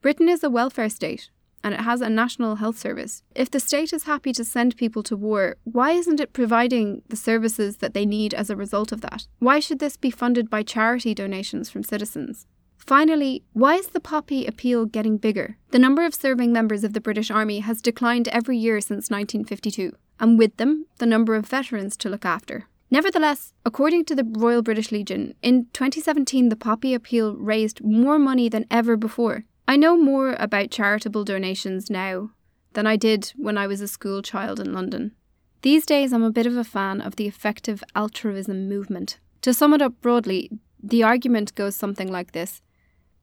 Britain 0.00 0.28
is 0.28 0.44
a 0.44 0.50
welfare 0.50 0.88
state 0.88 1.30
and 1.64 1.72
it 1.72 1.80
has 1.80 2.02
a 2.02 2.10
national 2.10 2.56
health 2.56 2.78
service. 2.78 3.22
If 3.34 3.50
the 3.50 3.58
state 3.58 3.94
is 3.94 4.04
happy 4.04 4.32
to 4.34 4.44
send 4.44 4.76
people 4.76 5.02
to 5.04 5.16
war, 5.16 5.56
why 5.64 5.92
isn't 5.92 6.20
it 6.20 6.34
providing 6.34 7.02
the 7.08 7.16
services 7.16 7.78
that 7.78 7.94
they 7.94 8.04
need 8.04 8.34
as 8.34 8.50
a 8.50 8.56
result 8.56 8.92
of 8.92 9.00
that? 9.00 9.26
Why 9.38 9.60
should 9.60 9.78
this 9.78 9.96
be 9.96 10.10
funded 10.10 10.50
by 10.50 10.62
charity 10.62 11.14
donations 11.14 11.70
from 11.70 11.82
citizens? 11.82 12.46
Finally, 12.76 13.42
why 13.54 13.76
is 13.76 13.88
the 13.88 14.00
poppy 14.00 14.44
appeal 14.44 14.84
getting 14.84 15.16
bigger? 15.16 15.56
The 15.70 15.78
number 15.78 16.04
of 16.04 16.14
serving 16.14 16.52
members 16.52 16.84
of 16.84 16.92
the 16.92 17.00
British 17.00 17.30
Army 17.30 17.60
has 17.60 17.80
declined 17.80 18.28
every 18.28 18.58
year 18.58 18.78
since 18.82 19.10
1952, 19.10 19.96
and 20.20 20.38
with 20.38 20.58
them, 20.58 20.84
the 20.98 21.06
number 21.06 21.34
of 21.34 21.46
veterans 21.46 21.96
to 21.96 22.10
look 22.10 22.26
after. 22.26 22.66
Nevertheless, 22.94 23.52
according 23.66 24.04
to 24.04 24.14
the 24.14 24.22
Royal 24.38 24.62
British 24.62 24.92
Legion, 24.92 25.34
in 25.42 25.66
2017 25.72 26.48
the 26.48 26.54
poppy 26.54 26.94
appeal 26.94 27.34
raised 27.34 27.82
more 27.82 28.20
money 28.20 28.48
than 28.48 28.66
ever 28.70 28.96
before. 28.96 29.46
I 29.66 29.74
know 29.74 29.96
more 29.96 30.36
about 30.38 30.70
charitable 30.70 31.24
donations 31.24 31.90
now 31.90 32.30
than 32.74 32.86
I 32.86 32.94
did 32.94 33.32
when 33.34 33.58
I 33.58 33.66
was 33.66 33.80
a 33.80 33.88
school 33.88 34.22
child 34.22 34.60
in 34.60 34.72
London. 34.72 35.10
These 35.62 35.86
days, 35.86 36.12
I'm 36.12 36.22
a 36.22 36.30
bit 36.30 36.46
of 36.46 36.56
a 36.56 36.62
fan 36.62 37.00
of 37.00 37.16
the 37.16 37.26
effective 37.26 37.82
altruism 37.96 38.68
movement. 38.68 39.18
To 39.42 39.52
sum 39.52 39.74
it 39.74 39.82
up 39.82 40.00
broadly, 40.00 40.48
the 40.80 41.02
argument 41.02 41.56
goes 41.56 41.74
something 41.74 42.12
like 42.12 42.30
this 42.30 42.62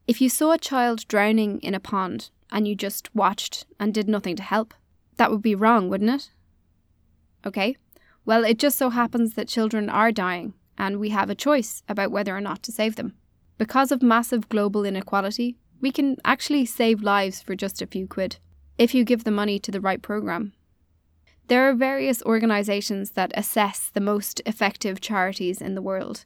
If 0.06 0.20
you 0.20 0.28
saw 0.28 0.52
a 0.52 0.58
child 0.58 1.08
drowning 1.08 1.60
in 1.60 1.74
a 1.74 1.80
pond 1.80 2.28
and 2.50 2.68
you 2.68 2.74
just 2.74 3.08
watched 3.14 3.64
and 3.80 3.94
did 3.94 4.06
nothing 4.06 4.36
to 4.36 4.42
help, 4.42 4.74
that 5.16 5.30
would 5.30 5.40
be 5.40 5.54
wrong, 5.54 5.88
wouldn't 5.88 6.10
it? 6.10 6.30
Okay, 7.46 7.78
well, 8.24 8.44
it 8.44 8.58
just 8.58 8.78
so 8.78 8.90
happens 8.90 9.34
that 9.34 9.48
children 9.48 9.88
are 9.88 10.12
dying, 10.12 10.54
and 10.78 10.98
we 10.98 11.10
have 11.10 11.30
a 11.30 11.34
choice 11.34 11.82
about 11.88 12.10
whether 12.10 12.36
or 12.36 12.40
not 12.40 12.62
to 12.64 12.72
save 12.72 12.96
them. 12.96 13.14
Because 13.58 13.92
of 13.92 14.02
massive 14.02 14.48
global 14.48 14.84
inequality, 14.84 15.56
we 15.80 15.90
can 15.90 16.16
actually 16.24 16.64
save 16.64 17.02
lives 17.02 17.42
for 17.42 17.56
just 17.56 17.82
a 17.82 17.86
few 17.86 18.06
quid 18.06 18.36
if 18.78 18.94
you 18.94 19.04
give 19.04 19.24
the 19.24 19.30
money 19.30 19.58
to 19.58 19.70
the 19.70 19.80
right 19.80 20.00
program. 20.00 20.52
There 21.48 21.68
are 21.68 21.74
various 21.74 22.22
organisations 22.22 23.10
that 23.10 23.32
assess 23.34 23.90
the 23.92 24.00
most 24.00 24.40
effective 24.46 25.00
charities 25.00 25.60
in 25.60 25.74
the 25.74 25.82
world, 25.82 26.24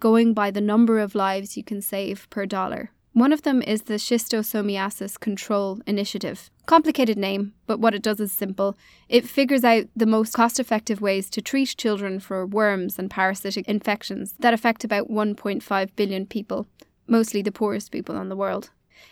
going 0.00 0.34
by 0.34 0.50
the 0.50 0.60
number 0.60 0.98
of 0.98 1.14
lives 1.14 1.56
you 1.56 1.62
can 1.62 1.80
save 1.80 2.28
per 2.30 2.46
dollar. 2.46 2.90
One 3.14 3.32
of 3.32 3.42
them 3.42 3.62
is 3.62 3.82
the 3.82 3.94
Schistosomiasis 3.94 5.20
Control 5.20 5.78
Initiative. 5.86 6.50
Complicated 6.66 7.16
name, 7.16 7.54
but 7.64 7.78
what 7.78 7.94
it 7.94 8.02
does 8.02 8.18
is 8.18 8.32
simple. 8.32 8.76
It 9.08 9.24
figures 9.24 9.62
out 9.62 9.84
the 9.94 10.04
most 10.04 10.32
cost 10.32 10.58
effective 10.58 11.00
ways 11.00 11.30
to 11.30 11.40
treat 11.40 11.76
children 11.76 12.18
for 12.18 12.44
worms 12.44 12.98
and 12.98 13.08
parasitic 13.08 13.68
infections 13.68 14.34
that 14.40 14.52
affect 14.52 14.82
about 14.82 15.08
1.5 15.08 15.90
billion 15.94 16.26
people, 16.26 16.66
mostly 17.06 17.40
the 17.40 17.52
poorest 17.52 17.92
people 17.92 18.16
in 18.20 18.30
the 18.30 18.36
world. 18.36 18.70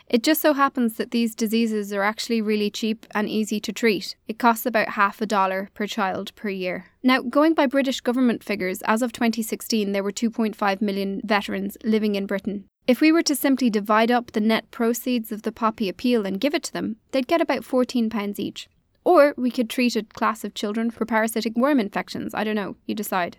It 0.09 0.25
just 0.25 0.41
so 0.41 0.53
happens 0.53 0.95
that 0.95 1.13
these 1.13 1.37
diseases 1.37 1.93
are 1.93 2.03
actually 2.03 2.43
really 2.43 2.71
cheap 2.71 3.07
and 3.15 3.29
easy 3.29 3.61
to 3.61 3.73
treat. 3.73 4.17
It 4.27 4.37
costs 4.37 4.67
about 4.67 4.91
half 4.91 5.21
a 5.21 5.27
dollar 5.27 5.69
per 5.75 5.87
child 5.87 6.35
per 6.35 6.49
year. 6.49 6.87
Now, 7.05 7.21
going 7.21 7.55
by 7.55 7.67
British 7.67 8.01
government 8.01 8.43
figures, 8.43 8.83
as 8.83 9.01
of 9.01 9.13
2016, 9.13 9.93
there 9.93 10.03
were 10.03 10.11
2.5 10.11 10.83
million 10.83 11.21
veterans 11.25 11.77
living 11.85 12.17
in 12.17 12.27
Britain. 12.27 12.65
If 12.87 13.01
we 13.01 13.13
were 13.13 13.23
to 13.23 13.37
simply 13.37 13.71
divide 13.71 14.11
up 14.11 14.33
the 14.33 14.41
net 14.41 14.71
proceeds 14.71 15.31
of 15.31 15.43
the 15.43 15.53
poppy 15.53 15.89
appeal 15.89 16.27
and 16.27 16.41
give 16.41 16.53
it 16.53 16.65
to 16.65 16.73
them, 16.73 16.97
they'd 17.13 17.29
get 17.29 17.41
about 17.41 17.63
£14 17.63 18.39
each. 18.39 18.69
Or 19.05 19.35
we 19.37 19.51
could 19.51 19.71
treat 19.71 19.95
a 19.95 20.03
class 20.03 20.43
of 20.43 20.55
children 20.55 20.91
for 20.91 21.07
parasitic 21.07 21.57
worm 21.57 21.79
infections. 21.79 22.35
I 22.35 22.45
don't 22.45 22.57
know, 22.57 22.77
you 22.87 22.95
decide. 22.95 23.39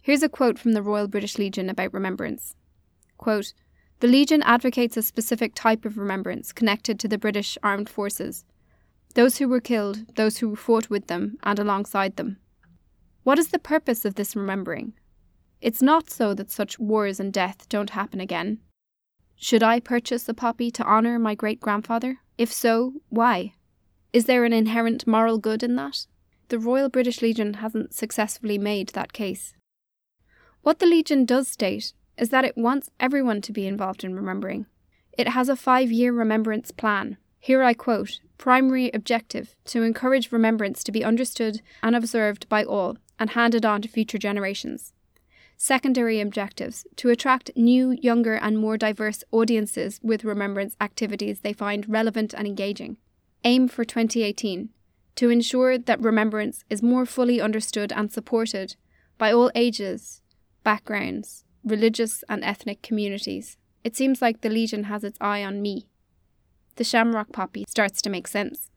Here's 0.00 0.22
a 0.22 0.28
quote 0.28 0.58
from 0.58 0.72
the 0.72 0.82
Royal 0.82 1.06
British 1.06 1.38
Legion 1.38 1.70
about 1.70 1.94
remembrance. 1.94 2.56
Quote, 3.18 3.52
the 4.00 4.08
Legion 4.08 4.42
advocates 4.42 4.96
a 4.96 5.02
specific 5.02 5.54
type 5.54 5.84
of 5.84 5.98
remembrance 5.98 6.52
connected 6.52 6.98
to 6.98 7.08
the 7.08 7.18
British 7.18 7.56
armed 7.62 7.88
forces 7.88 8.44
those 9.14 9.38
who 9.38 9.48
were 9.48 9.60
killed, 9.60 10.14
those 10.14 10.38
who 10.38 10.54
fought 10.54 10.88
with 10.88 11.08
them 11.08 11.36
and 11.42 11.58
alongside 11.58 12.14
them. 12.14 12.36
What 13.24 13.40
is 13.40 13.48
the 13.48 13.58
purpose 13.58 14.04
of 14.04 14.14
this 14.14 14.36
remembering? 14.36 14.92
It's 15.60 15.82
not 15.82 16.08
so 16.08 16.32
that 16.34 16.50
such 16.50 16.78
wars 16.78 17.20
and 17.20 17.32
death 17.32 17.68
don't 17.68 17.90
happen 17.90 18.20
again. 18.20 18.58
Should 19.36 19.62
I 19.62 19.80
purchase 19.80 20.28
a 20.28 20.34
poppy 20.34 20.70
to 20.70 20.84
honour 20.84 21.18
my 21.18 21.34
great 21.34 21.60
grandfather? 21.60 22.18
If 22.38 22.52
so, 22.52 22.94
why? 23.08 23.54
Is 24.12 24.24
there 24.24 24.44
an 24.44 24.52
inherent 24.52 25.06
moral 25.06 25.38
good 25.38 25.62
in 25.62 25.76
that? 25.76 26.06
The 26.48 26.58
Royal 26.58 26.88
British 26.88 27.22
Legion 27.22 27.54
hasn't 27.54 27.94
successfully 27.94 28.58
made 28.58 28.88
that 28.90 29.12
case. 29.12 29.54
What 30.62 30.78
the 30.78 30.86
Legion 30.86 31.24
does 31.24 31.48
state 31.48 31.92
is 32.18 32.30
that 32.30 32.44
it 32.44 32.56
wants 32.56 32.90
everyone 32.98 33.40
to 33.42 33.52
be 33.52 33.66
involved 33.66 34.04
in 34.04 34.14
remembering. 34.14 34.66
It 35.16 35.28
has 35.28 35.48
a 35.48 35.56
five 35.56 35.90
year 35.92 36.12
remembrance 36.12 36.70
plan. 36.70 37.16
Here 37.38 37.62
I 37.62 37.72
quote 37.72 38.20
primary 38.36 38.90
objective 38.92 39.54
to 39.66 39.82
encourage 39.82 40.32
remembrance 40.32 40.82
to 40.84 40.92
be 40.92 41.04
understood 41.04 41.60
and 41.82 41.94
observed 41.94 42.48
by 42.48 42.64
all 42.64 42.96
and 43.18 43.30
handed 43.30 43.64
on 43.64 43.82
to 43.82 43.88
future 43.88 44.18
generations. 44.18 44.92
Secondary 45.62 46.20
objectives 46.20 46.86
to 46.96 47.10
attract 47.10 47.50
new, 47.54 47.94
younger, 48.00 48.32
and 48.34 48.56
more 48.56 48.78
diverse 48.78 49.22
audiences 49.30 50.00
with 50.02 50.24
remembrance 50.24 50.74
activities 50.80 51.40
they 51.40 51.52
find 51.52 51.86
relevant 51.86 52.32
and 52.32 52.46
engaging. 52.46 52.96
Aim 53.44 53.68
for 53.68 53.84
2018 53.84 54.70
to 55.16 55.28
ensure 55.28 55.76
that 55.76 56.00
remembrance 56.00 56.64
is 56.70 56.82
more 56.82 57.04
fully 57.04 57.42
understood 57.42 57.92
and 57.92 58.10
supported 58.10 58.76
by 59.18 59.30
all 59.30 59.50
ages, 59.54 60.22
backgrounds, 60.64 61.44
religious 61.62 62.24
and 62.26 62.42
ethnic 62.42 62.80
communities. 62.80 63.58
It 63.84 63.94
seems 63.94 64.22
like 64.22 64.40
the 64.40 64.48
Legion 64.48 64.84
has 64.84 65.04
its 65.04 65.18
eye 65.20 65.44
on 65.44 65.60
me. 65.60 65.88
The 66.76 66.84
shamrock 66.84 67.32
poppy 67.32 67.66
starts 67.68 68.00
to 68.00 68.08
make 68.08 68.28
sense. 68.28 68.70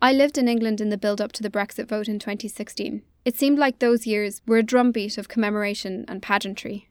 I 0.00 0.14
lived 0.14 0.38
in 0.38 0.48
England 0.48 0.80
in 0.80 0.88
the 0.88 0.96
build 0.96 1.20
up 1.20 1.32
to 1.32 1.42
the 1.42 1.50
Brexit 1.50 1.86
vote 1.86 2.08
in 2.08 2.18
2016. 2.18 3.02
It 3.24 3.36
seemed 3.36 3.58
like 3.58 3.78
those 3.78 4.06
years 4.06 4.40
were 4.46 4.58
a 4.58 4.62
drumbeat 4.62 5.18
of 5.18 5.28
commemoration 5.28 6.04
and 6.08 6.22
pageantry. 6.22 6.88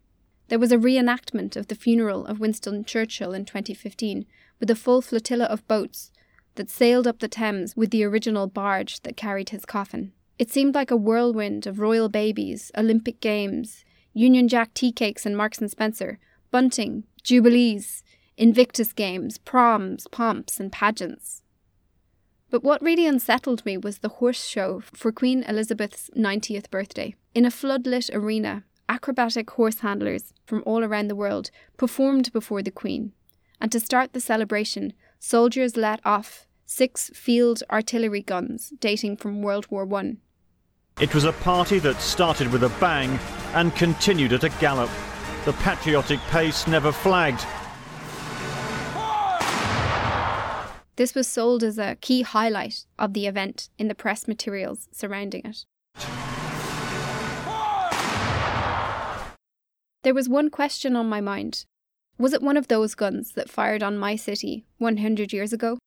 There 0.50 0.60
was 0.60 0.72
a 0.72 0.78
reenactment 0.78 1.56
of 1.56 1.68
the 1.68 1.76
funeral 1.76 2.26
of 2.26 2.40
Winston 2.40 2.86
Churchill 2.86 3.34
in 3.34 3.46
2015 3.46 4.26
with 4.60 4.70
a 4.70 4.76
full 4.76 5.02
flotilla 5.02 5.46
of 5.46 5.68
boats 5.68 6.12
that 6.56 6.70
sailed 6.70 7.08
up 7.08 7.20
the 7.20 7.28
Thames 7.28 7.76
with 7.76 7.92
the 7.92 8.04
original 8.04 8.48
barge 8.48 9.02
that 9.02 9.18
carried 9.18 9.50
his 9.50 9.66
coffin. 9.66 10.12
It 10.38 10.52
seemed 10.52 10.76
like 10.76 10.92
a 10.92 10.98
whirlwind 10.98 11.68
of 11.68 11.80
royal 11.80 12.10
babies, 12.10 12.72
Olympic 12.78 13.20
Games, 13.22 13.84
Union 14.14 14.48
Jack 14.48 14.74
tea 14.74 14.92
cakes 14.92 15.26
and 15.26 15.36
Marks 15.36 15.60
and 15.60 15.70
Spencer, 15.70 16.20
bunting, 16.52 17.04
jubilees, 17.24 18.04
Invictus 18.38 18.94
games, 18.94 19.38
proms, 19.38 20.08
pomps, 20.08 20.62
and 20.62 20.72
pageants. 20.72 21.44
But 22.50 22.64
what 22.64 22.82
really 22.82 23.06
unsettled 23.06 23.64
me 23.66 23.78
was 23.78 24.00
the 24.00 24.10
horse 24.10 24.46
show 24.46 24.82
for 24.82 25.12
Queen 25.12 25.44
Elizabeth's 25.44 26.10
90th 26.16 26.70
birthday. 26.70 27.16
In 27.36 27.46
a 27.46 27.50
floodlit 27.52 28.10
arena, 28.14 28.64
acrobatic 28.88 29.52
horse 29.52 29.80
handlers 29.80 30.34
from 30.46 30.64
all 30.66 30.84
around 30.84 31.10
the 31.10 31.16
world 31.16 31.52
performed 31.78 32.34
before 32.34 32.64
the 32.64 32.72
Queen. 32.72 33.14
And 33.62 33.72
to 33.72 33.80
start 33.80 34.14
the 34.14 34.20
celebration, 34.20 34.94
soldiers 35.20 35.78
let 35.78 36.00
off 36.04 36.48
six 36.66 37.12
field 37.14 37.62
artillery 37.70 38.22
guns 38.22 38.74
dating 38.80 39.18
from 39.18 39.42
World 39.42 39.68
War 39.70 39.88
I. 39.96 40.18
It 41.00 41.14
was 41.14 41.26
a 41.26 41.34
party 41.34 41.80
that 41.80 42.02
started 42.02 42.52
with 42.52 42.64
a 42.64 42.70
bang 42.80 43.20
and 43.54 43.76
continued 43.76 44.34
at 44.34 44.44
a 44.44 44.50
gallop. 44.60 44.90
The 45.46 45.54
patriotic 45.54 46.20
pace 46.32 46.68
never 46.68 46.92
flagged. 46.92 47.46
This 51.00 51.16
was 51.16 51.30
sold 51.30 51.64
as 51.64 51.78
a 51.78 51.96
key 52.02 52.24
highlight 52.24 52.84
of 52.98 53.14
the 53.14 53.26
event 53.26 53.70
in 53.78 53.88
the 53.88 53.96
press 53.96 54.28
materials 54.28 54.90
surrounding 54.92 55.44
it. 55.46 55.64
There 60.04 60.14
was 60.14 60.28
one 60.28 60.50
question 60.50 60.98
on 60.98 61.08
my 61.08 61.22
mind. 61.22 61.64
Was 62.18 62.34
it 62.34 62.42
one 62.42 62.58
of 62.58 62.68
those 62.68 62.96
guns 62.96 63.32
that 63.36 63.50
fired 63.50 63.82
on 63.82 63.98
my 63.98 64.18
city 64.18 64.66
100 64.80 65.32
years 65.32 65.54
ago? 65.54 65.79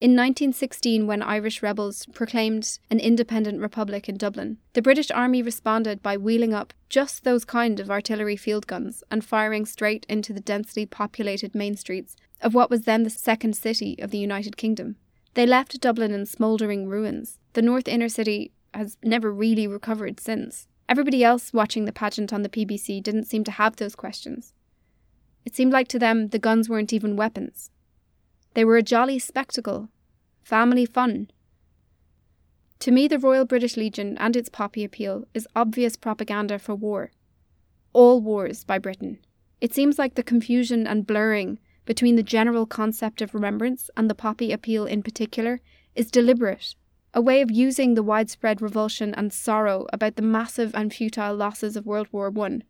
In 0.00 0.12
1916, 0.12 1.06
when 1.06 1.20
Irish 1.20 1.62
rebels 1.62 2.06
proclaimed 2.14 2.78
an 2.90 2.98
independent 2.98 3.60
republic 3.60 4.08
in 4.08 4.16
Dublin, 4.16 4.56
the 4.72 4.80
British 4.80 5.10
Army 5.10 5.42
responded 5.42 6.02
by 6.02 6.16
wheeling 6.16 6.54
up 6.54 6.72
just 6.88 7.22
those 7.22 7.44
kind 7.44 7.78
of 7.78 7.90
artillery 7.90 8.36
field 8.36 8.66
guns 8.66 9.04
and 9.10 9.22
firing 9.22 9.66
straight 9.66 10.06
into 10.08 10.32
the 10.32 10.40
densely 10.40 10.86
populated 10.86 11.54
main 11.54 11.76
streets 11.76 12.16
of 12.40 12.54
what 12.54 12.70
was 12.70 12.84
then 12.84 13.02
the 13.02 13.10
second 13.10 13.54
city 13.54 13.98
of 14.00 14.10
the 14.10 14.16
United 14.16 14.56
Kingdom. 14.56 14.96
They 15.34 15.44
left 15.44 15.78
Dublin 15.82 16.12
in 16.12 16.24
smouldering 16.24 16.88
ruins. 16.88 17.38
The 17.52 17.60
North 17.60 17.86
Inner 17.86 18.08
City 18.08 18.52
has 18.72 18.96
never 19.02 19.30
really 19.30 19.66
recovered 19.66 20.18
since. 20.18 20.66
Everybody 20.88 21.22
else 21.22 21.52
watching 21.52 21.84
the 21.84 21.92
pageant 21.92 22.32
on 22.32 22.40
the 22.40 22.48
BBC 22.48 23.02
didn't 23.02 23.24
seem 23.24 23.44
to 23.44 23.50
have 23.50 23.76
those 23.76 23.96
questions. 23.96 24.54
It 25.44 25.54
seemed 25.54 25.74
like 25.74 25.88
to 25.88 25.98
them 25.98 26.28
the 26.28 26.38
guns 26.38 26.70
weren't 26.70 26.94
even 26.94 27.16
weapons. 27.16 27.70
They 28.54 28.64
were 28.64 28.76
a 28.76 28.82
jolly 28.82 29.18
spectacle, 29.18 29.88
family 30.42 30.86
fun. 30.86 31.30
To 32.80 32.90
me, 32.90 33.06
the 33.06 33.18
Royal 33.18 33.44
British 33.44 33.76
Legion 33.76 34.16
and 34.18 34.34
its 34.34 34.48
poppy 34.48 34.84
appeal 34.84 35.26
is 35.34 35.46
obvious 35.54 35.96
propaganda 35.96 36.58
for 36.58 36.74
war. 36.74 37.10
All 37.92 38.20
wars 38.20 38.64
by 38.64 38.78
Britain. 38.78 39.18
It 39.60 39.74
seems 39.74 39.98
like 39.98 40.14
the 40.14 40.22
confusion 40.22 40.86
and 40.86 41.06
blurring 41.06 41.58
between 41.84 42.16
the 42.16 42.22
general 42.22 42.66
concept 42.66 43.20
of 43.20 43.34
remembrance 43.34 43.90
and 43.96 44.08
the 44.08 44.14
poppy 44.14 44.52
appeal 44.52 44.86
in 44.86 45.02
particular 45.02 45.60
is 45.94 46.10
deliberate, 46.10 46.74
a 47.12 47.20
way 47.20 47.42
of 47.42 47.50
using 47.50 47.94
the 47.94 48.02
widespread 48.02 48.62
revulsion 48.62 49.14
and 49.14 49.32
sorrow 49.32 49.86
about 49.92 50.16
the 50.16 50.22
massive 50.22 50.74
and 50.74 50.94
futile 50.94 51.34
losses 51.34 51.76
of 51.76 51.86
World 51.86 52.08
War 52.12 52.32
I 52.40 52.60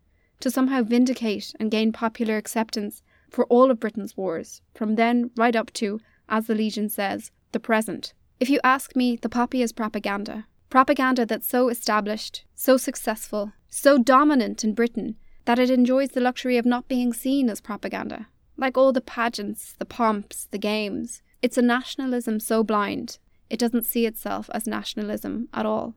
to 0.40 0.50
somehow 0.50 0.82
vindicate 0.82 1.52
and 1.60 1.70
gain 1.70 1.92
popular 1.92 2.36
acceptance 2.36 3.02
for 3.30 3.44
all 3.46 3.70
of 3.70 3.80
Britain's 3.80 4.16
wars, 4.16 4.60
from 4.74 4.96
then 4.96 5.30
right 5.36 5.56
up 5.56 5.72
to, 5.74 6.00
as 6.28 6.46
the 6.46 6.54
Legion 6.54 6.88
says, 6.88 7.30
the 7.52 7.60
present. 7.60 8.12
If 8.38 8.50
you 8.50 8.60
ask 8.64 8.96
me, 8.96 9.16
the 9.16 9.28
poppy 9.28 9.62
is 9.62 9.72
propaganda. 9.72 10.46
Propaganda 10.68 11.26
that's 11.26 11.48
so 11.48 11.68
established, 11.68 12.44
so 12.54 12.76
successful, 12.76 13.52
so 13.68 13.98
dominant 13.98 14.64
in 14.64 14.74
Britain 14.74 15.16
that 15.44 15.58
it 15.58 15.70
enjoys 15.70 16.10
the 16.10 16.20
luxury 16.20 16.56
of 16.56 16.64
not 16.64 16.88
being 16.88 17.12
seen 17.12 17.48
as 17.50 17.60
propaganda. 17.60 18.28
Like 18.56 18.76
all 18.76 18.92
the 18.92 19.00
pageants, 19.00 19.74
the 19.78 19.84
pomps, 19.84 20.46
the 20.50 20.58
games, 20.58 21.22
it's 21.42 21.58
a 21.58 21.62
nationalism 21.62 22.38
so 22.40 22.62
blind, 22.62 23.18
it 23.48 23.58
doesn't 23.58 23.86
see 23.86 24.06
itself 24.06 24.48
as 24.54 24.66
nationalism 24.66 25.48
at 25.52 25.66
all. 25.66 25.94